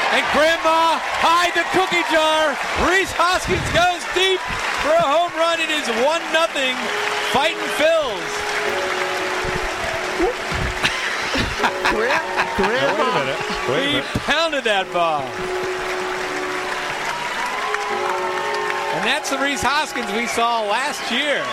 [0.09, 2.57] And Grandma hide the cookie jar.
[2.86, 4.41] Rhys Hoskins goes deep
[4.82, 5.61] for a home run.
[5.61, 6.73] It is one nothing.
[7.30, 8.25] Fighting Phils.
[12.57, 13.34] Grandma.
[13.77, 15.21] He pounded that ball.
[18.97, 21.45] And that's the Rhys Hoskins we saw last year.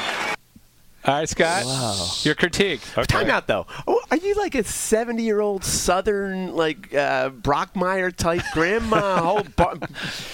[1.07, 2.25] All right, Scott.
[2.27, 2.81] Your critique.
[3.07, 3.67] Time out though.
[3.87, 9.23] Oh, are you like a seventy-year-old Southern like uh, Brockmeyer type grandma?
[9.23, 9.77] whole bar,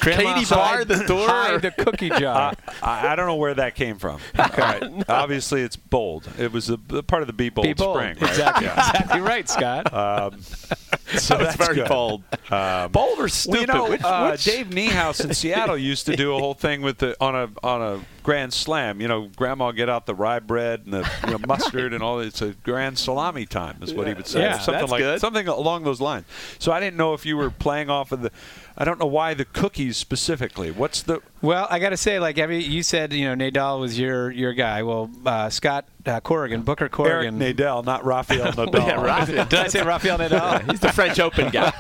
[0.01, 1.27] Grandma Katie bar the door.
[1.29, 2.55] hide the cookie jar.
[2.83, 4.21] I, I don't know where that came from.
[4.63, 5.05] Right.
[5.09, 6.29] Obviously, it's bold.
[6.39, 7.97] It was a, a part of the Be Bold, Be bold.
[7.97, 8.31] Spring, right?
[8.31, 9.93] Exactly, exactly right, Scott.
[9.93, 10.41] Um,
[11.19, 11.89] so That's very good.
[11.89, 12.23] bold.
[12.51, 13.61] Um, Bold or Well, stupid?
[13.61, 16.83] you know, Which- uh, which- Dave Niehaus in Seattle used to do a whole thing
[16.83, 19.01] with the on a on a grand slam.
[19.01, 22.21] You know, Grandma get out the rye bread and the you know, mustard and all.
[22.21, 24.41] It's a grand salami time, is what he would say.
[24.41, 25.21] Yeah, something that's like good.
[25.21, 26.25] something along those lines.
[26.59, 28.31] So I didn't know if you were playing off of the.
[28.83, 30.73] I don't know why the cookies specifically.
[30.73, 33.97] What's the Well, I got to say, like every you said, you know, Nadal was
[33.97, 34.83] your your guy.
[34.83, 37.39] Well, uh, Scott uh, Corrigan, Booker Eric Corrigan.
[37.39, 38.75] Nadal, not Rafael Nadal?
[38.75, 39.45] Yeah, Rafael.
[39.49, 40.69] Did I say Rafael Nadal?
[40.73, 41.71] He's the French Open guy.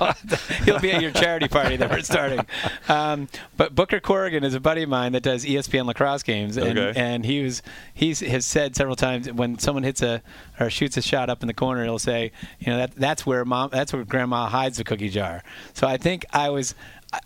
[0.64, 2.46] He'll be at your charity party that we're starting.
[2.88, 6.78] Um, but Booker Corrigan is a buddy of mine that does ESPN lacrosse games, and,
[6.78, 7.00] Okay.
[7.00, 10.22] and he was he's has said several times when someone hits a
[10.60, 12.30] or shoots a shot up in the corner, he'll say,
[12.60, 15.42] you know, that that's where mom, that's where grandma hides the cookie jar.
[15.74, 16.76] So I think I was.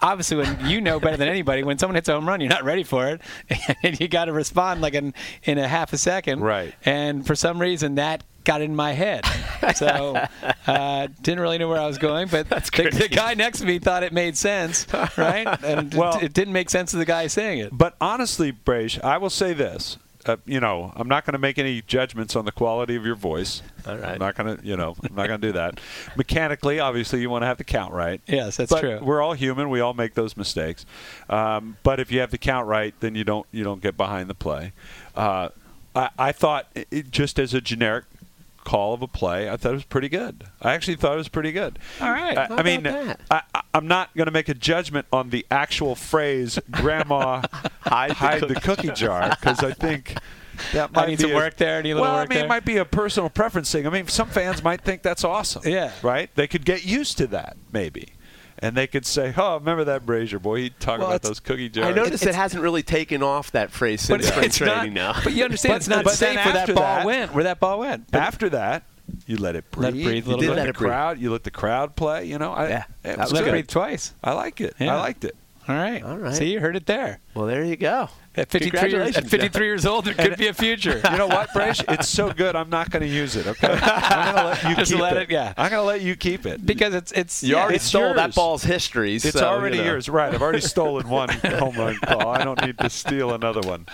[0.02, 2.64] Obviously, when you know better than anybody, when someone hits a home run, you're not
[2.64, 3.20] ready for it,
[3.82, 5.14] and you got to respond like in
[5.44, 6.40] in a half a second.
[6.40, 6.74] Right.
[6.84, 9.24] And for some reason, that got in my head.
[9.74, 10.16] So
[10.66, 12.60] uh, didn't really know where I was going, but the,
[12.92, 15.46] the guy next to me thought it made sense, right?
[15.64, 17.70] And Well- it, it didn't make sense to the guy saying it.
[17.76, 19.96] But honestly, Brage, I will say this.
[20.26, 23.14] Uh, you know, I'm not going to make any judgments on the quality of your
[23.14, 23.62] voice.
[23.86, 24.12] All right.
[24.12, 25.80] I'm not going to, you know, I'm not going to do that.
[26.16, 28.20] Mechanically, obviously, you want to have the count right.
[28.26, 28.98] Yes, that's but true.
[29.00, 29.70] We're all human.
[29.70, 30.84] We all make those mistakes.
[31.30, 34.28] Um, but if you have the count right, then you don't you don't get behind
[34.28, 34.72] the play.
[35.14, 35.50] Uh,
[35.94, 38.04] I, I thought it, just as a generic
[38.66, 40.44] call of a play, I thought it was pretty good.
[40.60, 41.78] I actually thought it was pretty good.
[42.00, 42.36] All right.
[42.36, 42.86] I, I mean.
[42.86, 47.42] I, I- I'm not going to make a judgment on the actual phrase "Grandma
[47.82, 50.16] hide, the, cookie jar" because I think
[50.72, 51.82] that might I need be some a- work there.
[51.82, 52.44] Need a well, work I mean, there.
[52.46, 53.86] it might be a personal preference thing.
[53.86, 55.62] I mean, some fans might think that's awesome.
[55.66, 55.92] Yeah.
[56.02, 56.34] Right?
[56.36, 58.14] They could get used to that, maybe.
[58.60, 60.60] And they could say, "Oh, remember that Brazier boy?
[60.62, 63.70] He'd talk Well, about those cookie jars." I noticed it hasn't really taken off that
[63.70, 65.16] phrase But since spring training not.
[65.16, 65.20] now.
[65.24, 67.34] But you understand, But- it's not but safe then where that ball that- went.
[67.34, 68.10] Where that ball went.
[68.10, 68.84] But After that,
[69.26, 69.84] you let it breathe.
[69.84, 70.48] Let it breathe a you little did bit.
[70.48, 70.90] let Let the it breathe.
[70.90, 71.20] crowd.
[71.20, 72.24] You let the crowd play.
[72.24, 74.14] You know, I, Yeah, it was was let it breathe twice.
[74.24, 74.74] I like it.
[74.80, 74.96] Yeah.
[74.96, 75.36] I liked it.
[75.68, 76.02] All right.
[76.02, 76.34] All right.
[76.34, 77.18] See, you heard it there.
[77.34, 78.08] well, there you go.
[78.36, 81.00] At 53 years, at 53 years old, there could be a future.
[81.10, 81.80] You know what, Brash?
[81.88, 82.54] It's so good.
[82.56, 83.46] I'm not going to use it.
[83.46, 85.22] Okay, I'm going to let you Just keep let it.
[85.22, 85.54] it- yeah.
[85.56, 88.12] I'm going to let you keep it because it's it's You yeah, already it's stole
[88.14, 88.34] that yours.
[88.34, 89.14] ball's history.
[89.14, 89.90] It's so, already you know.
[89.92, 90.34] yours, right?
[90.34, 92.28] I've already stolen one home run call.
[92.28, 93.86] I don't need to steal another one.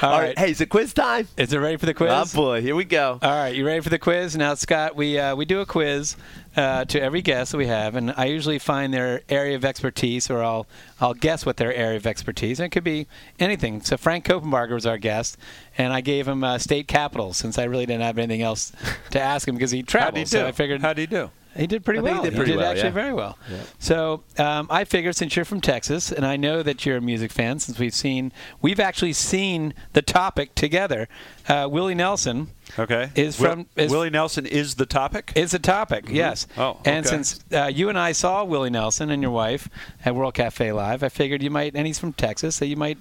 [0.00, 0.28] all All right.
[0.28, 0.38] right.
[0.38, 1.28] Hey, is it quiz time?
[1.36, 2.10] Is it ready for the quiz?
[2.10, 3.18] Oh boy, here we go.
[3.20, 4.36] All right, you ready for the quiz?
[4.36, 6.16] Now, Scott, we uh, we do a quiz
[6.56, 10.30] uh, to every guest that we have, and I usually find their area of expertise,
[10.30, 10.66] or I'll
[11.00, 12.60] I'll guess what their area of expertise.
[12.60, 13.06] And it could be
[13.38, 13.80] anything.
[13.82, 15.38] So Frank Kopenbarger was our guest,
[15.78, 18.72] and I gave him uh, state capitals since I really didn't have anything else
[19.10, 20.24] to ask him because he traveled.
[20.24, 20.26] do?
[20.26, 21.30] So I figured How'd he do?
[21.56, 22.22] He did pretty I well.
[22.22, 22.90] he did pretty well, actually yeah.
[22.90, 23.38] very well.
[23.78, 27.30] So um, I figured since you're from Texas, and I know that you're a music
[27.32, 31.08] fan, since we've seen, we've actually seen the topic together.
[31.48, 32.48] Uh, Willie Nelson
[32.78, 33.10] Okay.
[33.14, 35.32] is Will- from is, Willie Nelson is the topic.
[35.34, 36.46] is a topic, yes.
[36.56, 39.68] Oh, And since uh, you and I saw Willie Nelson and your wife
[40.04, 42.98] at World Cafe Live, I figured you might, and he's from Texas, so you might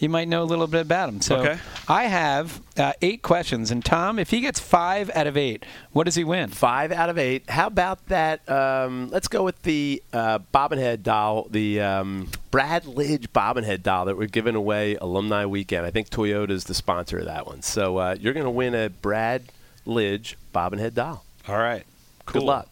[0.00, 1.20] you might know a little bit about him.
[1.20, 1.58] So Okay.
[1.86, 6.04] I have uh, eight questions, and Tom, if he gets five out of eight, what
[6.04, 6.48] does he win?
[6.50, 7.48] Five out of eight.
[7.48, 8.48] How about that?
[8.50, 14.16] Um, let's go with the uh, bobbinhead doll, the um, Brad Lidge bobbinhead doll that
[14.16, 15.86] we're giving away alumni weekend.
[15.86, 17.62] I think Toyota is the sponsor of that one.
[17.62, 19.44] So uh, you're going to win a Brad
[19.86, 21.24] Lidge bobbinhead doll.
[21.48, 21.84] All right.
[22.26, 22.40] Cool.
[22.40, 22.68] Good luck.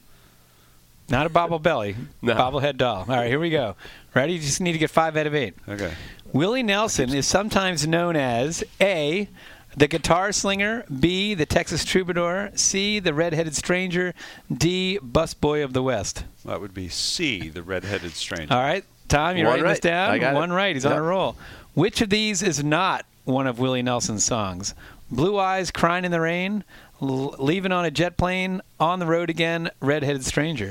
[1.11, 2.35] Not a bobble belly, No.
[2.35, 2.99] bobblehead doll.
[3.09, 3.77] All right, here we go.
[4.15, 4.35] Ready?
[4.35, 5.55] You just need to get five out of eight.
[5.67, 5.95] Okay.
[6.33, 9.29] Willie Nelson is sometimes known as A,
[9.77, 14.13] the guitar slinger, B, the Texas troubadour, C, the redheaded stranger,
[14.55, 16.25] D, busboy of the West.
[16.45, 18.53] That would be C, the red-headed stranger.
[18.53, 20.11] All right, Tom, you One writing this down?
[20.11, 20.37] I got it.
[20.37, 20.75] One right.
[20.77, 21.37] He's on a roll.
[21.75, 24.75] Which of these is not one of Willie Nelson's songs?
[25.11, 26.65] Blue Eyes, Crying in the Rain,
[27.01, 30.71] L- Leaving on a Jet Plane, On the Road Again, Redheaded Stranger.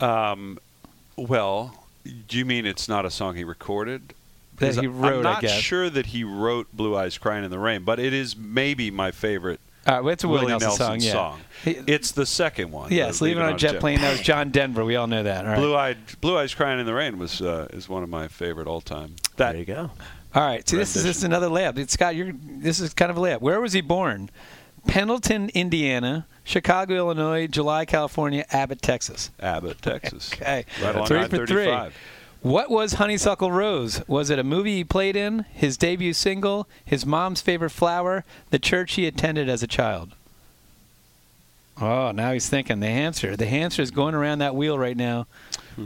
[0.00, 0.58] Um,
[1.16, 4.14] well, do you mean it's not a song he recorded?
[4.58, 5.52] That 'Cause he I'm wrote, I not guess.
[5.60, 9.10] sure that he wrote "Blue Eyes Crying in the Rain," but it is maybe my
[9.10, 11.40] favorite All right, well, it's a Willie, Willie Nelson, Nelson song.
[11.64, 11.72] Yeah.
[11.72, 12.92] He- It's the second one.
[12.92, 14.00] yes, the Leaving on a Jet Plane.
[14.00, 14.84] That was John Denver.
[14.84, 15.44] We all know that.
[15.44, 15.58] All right.
[15.58, 18.66] Blue Eyed, Blue Eyes Crying in the Rain was uh, is one of my favorite
[18.66, 19.14] all time.
[19.36, 19.90] That There you go.
[20.34, 20.68] All right.
[20.68, 21.78] See, this is just another layup.
[21.78, 22.14] It's Scott.
[22.16, 23.40] You're this is kind of a layup.
[23.40, 24.28] Where was he born?
[24.86, 29.30] Pendleton, Indiana, Chicago, Illinois, July, California, Abbott, Texas.
[29.40, 30.30] Abbott, Texas.
[30.40, 30.64] Okay.
[30.82, 31.66] Right along three for three.
[32.44, 32.50] I-35.
[32.50, 34.06] What was Honeysuckle Rose?
[34.08, 38.58] Was it a movie he played in, his debut single, his mom's favorite flower, the
[38.58, 40.12] church he attended as a child?
[41.80, 42.80] Oh, now he's thinking.
[42.80, 43.36] The answer.
[43.36, 45.26] The answer is going around that wheel right now.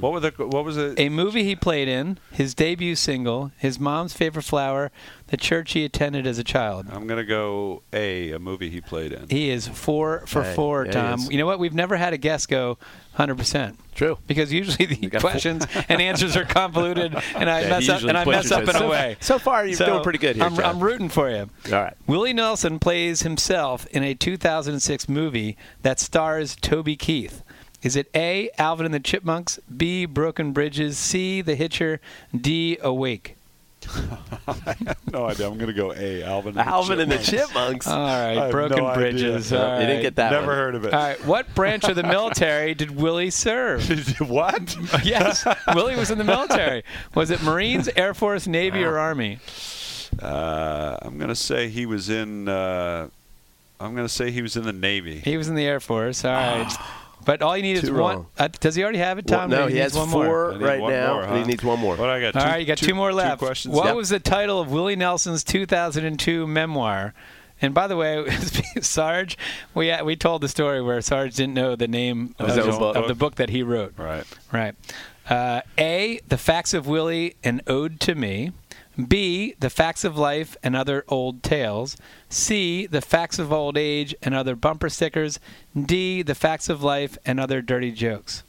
[0.01, 0.31] What were the?
[0.39, 0.99] What was it?
[0.99, 4.91] A movie he played in, his debut single, his mom's favorite flower,
[5.29, 6.87] the church he attended as a child.
[6.91, 8.33] I'm gonna go A.
[8.33, 9.29] A movie he played in.
[9.29, 11.21] He is four for Hey, four, yeah, he Tom.
[11.21, 11.31] is.
[11.31, 11.59] You know what?
[11.59, 12.79] We've never had a guest go
[13.19, 13.77] 100%.
[13.95, 14.17] True.
[14.27, 17.91] Because usually the got four- questions and answers are convoluted, and I Yeah, mess he
[17.91, 18.69] up usually and I butchers mess up it.
[18.71, 19.17] in a So- way.
[19.21, 20.65] so far, you're doing pretty good here, I'm, John.
[20.65, 21.51] I'm rooting for you.
[21.67, 21.95] All right.
[22.07, 27.43] Willie Nelson plays himself in a 2006 movie that stars Toby Keith.
[27.83, 28.51] Is it A.
[28.59, 30.05] Alvin and the Chipmunks, B.
[30.07, 31.41] Broken Bridges, C.
[31.43, 32.01] The Hitcher,
[32.39, 32.79] D.
[32.81, 33.37] Awake?
[35.13, 35.49] no idea.
[35.49, 36.23] I'm gonna go A.
[36.23, 36.57] Alvin.
[36.57, 37.49] And Alvin the and the Chipmunks.
[37.53, 37.87] Chipmunks.
[37.89, 38.95] All I right, have Broken no.
[38.95, 39.51] Bridges.
[39.51, 40.57] Yeah, All you didn't get that Never one.
[40.57, 40.95] heard of it.
[40.95, 43.83] All right, what branch of the military did Willie serve?
[44.21, 44.77] what?
[45.05, 46.85] yes, Willie was in the military.
[47.15, 49.41] Was it Marines, Air Force, Navy, or Army?
[50.21, 52.49] Uh, I'm gonna say he was in.
[52.49, 53.09] Uh,
[53.81, 55.19] I'm gonna say he was in the Navy.
[55.21, 56.25] He was in the Air Force.
[56.25, 56.73] All right.
[57.25, 58.27] But all you need is Too one.
[58.39, 59.51] Uh, does he already have it, Well, Tom?
[59.51, 60.51] no, Or he has one four more?
[60.59, 61.97] Right one now, more, and he needs one more.
[61.97, 62.35] What I got?
[62.37, 63.39] All two, right, you got two, more left.
[63.39, 63.75] questions.
[63.75, 63.97] What Yep.
[63.97, 67.15] was the title of Willie Nelson's 2002 memoir?
[67.61, 68.29] And by the way,
[68.81, 69.39] Sarge,
[69.75, 72.77] we we told the story where Sarge didn't know the name Of of, his his-
[72.79, 72.97] book?
[72.97, 73.95] of the book that he wrote.
[73.97, 74.25] Right.
[74.51, 74.75] Right.
[75.31, 76.19] Uh, A.
[76.27, 78.51] The Facts of Willie: An Ode to Me.
[79.09, 79.55] B.
[79.59, 81.97] The Facts of Life and Other Old Tales.
[82.29, 82.87] C.
[82.87, 85.41] The Facts of Old Age and Other Bumper Stickers.
[85.81, 86.23] D.
[86.23, 88.43] The Facts of Life and Other Dirty Jokes.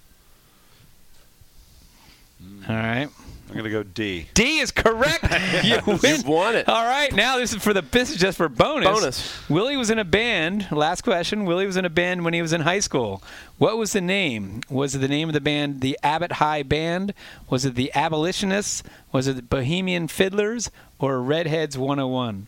[2.42, 2.64] Hmm.
[2.70, 3.10] All right.
[3.54, 4.26] I'm gonna go D.
[4.34, 5.24] D is correct.
[5.64, 6.00] you win.
[6.02, 6.68] You've won it.
[6.68, 8.88] All right, now this is for the this is just for bonus.
[8.88, 9.50] Bonus.
[9.50, 10.72] Willie was in a band.
[10.72, 11.46] Last question.
[11.46, 13.22] Willie was in a band when he was in high school.
[13.60, 14.62] What was the name?
[14.72, 17.14] Was it the name of the band the Abbott High Band?
[17.48, 18.82] Was it the Abolitionists?
[19.12, 22.48] Was it the Bohemian Fiddlers or Redheads 101?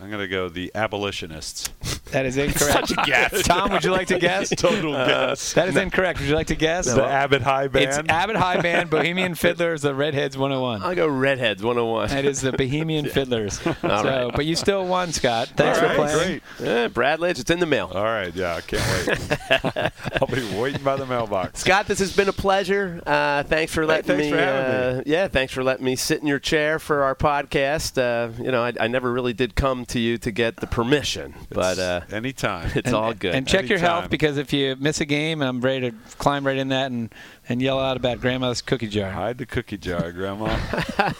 [0.00, 1.70] I'm gonna go the abolitionists.
[2.10, 2.88] That is incorrect.
[2.88, 3.42] Such a guess.
[3.46, 4.50] Tom, would you like to guess?
[4.50, 5.52] Total guess.
[5.54, 6.20] That is incorrect.
[6.20, 6.86] Would you like to guess?
[6.86, 7.84] The Abbott High Band.
[7.86, 10.82] It's Abbott High Band, Bohemian Fiddlers, the Redheads 101.
[10.82, 12.08] I'll go Redheads 101.
[12.10, 13.54] That is the Bohemian Fiddlers.
[13.60, 14.30] so, right.
[14.34, 15.48] but you still won, Scott.
[15.56, 16.40] Thanks All for right, playing.
[16.58, 16.68] Great.
[16.68, 17.90] Eh, Brad Lidge, it's in the mail.
[17.92, 18.34] All right.
[18.34, 19.92] Yeah, I can't wait.
[20.20, 21.60] I'll be waiting by the mailbox.
[21.60, 23.02] Scott, this has been a pleasure.
[23.06, 24.30] Uh, thanks for letting thanks me.
[24.30, 27.98] for having uh, Yeah, thanks for letting me sit in your chair for our podcast.
[27.98, 31.34] Uh, you know, I, I never really did come to you to get the permission,
[31.50, 32.70] but uh, Anytime.
[32.74, 33.34] it's all good.
[33.34, 36.56] And check your health because if you miss a game, I'm ready to climb right
[36.56, 37.12] in that and,
[37.48, 39.10] and yell out about Grandma's cookie jar.
[39.10, 40.58] Hide the cookie jar, Grandma.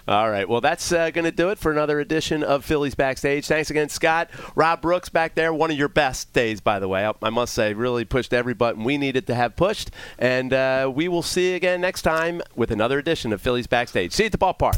[0.07, 0.47] All right.
[0.47, 3.45] Well, that's uh, going to do it for another edition of Phillies Backstage.
[3.45, 4.29] Thanks again, Scott.
[4.55, 5.53] Rob Brooks back there.
[5.53, 7.05] One of your best days, by the way.
[7.05, 9.91] I, I must say, really pushed every button we needed to have pushed.
[10.17, 14.13] And uh, we will see you again next time with another edition of Phillies Backstage.
[14.13, 14.77] See you at the ballpark.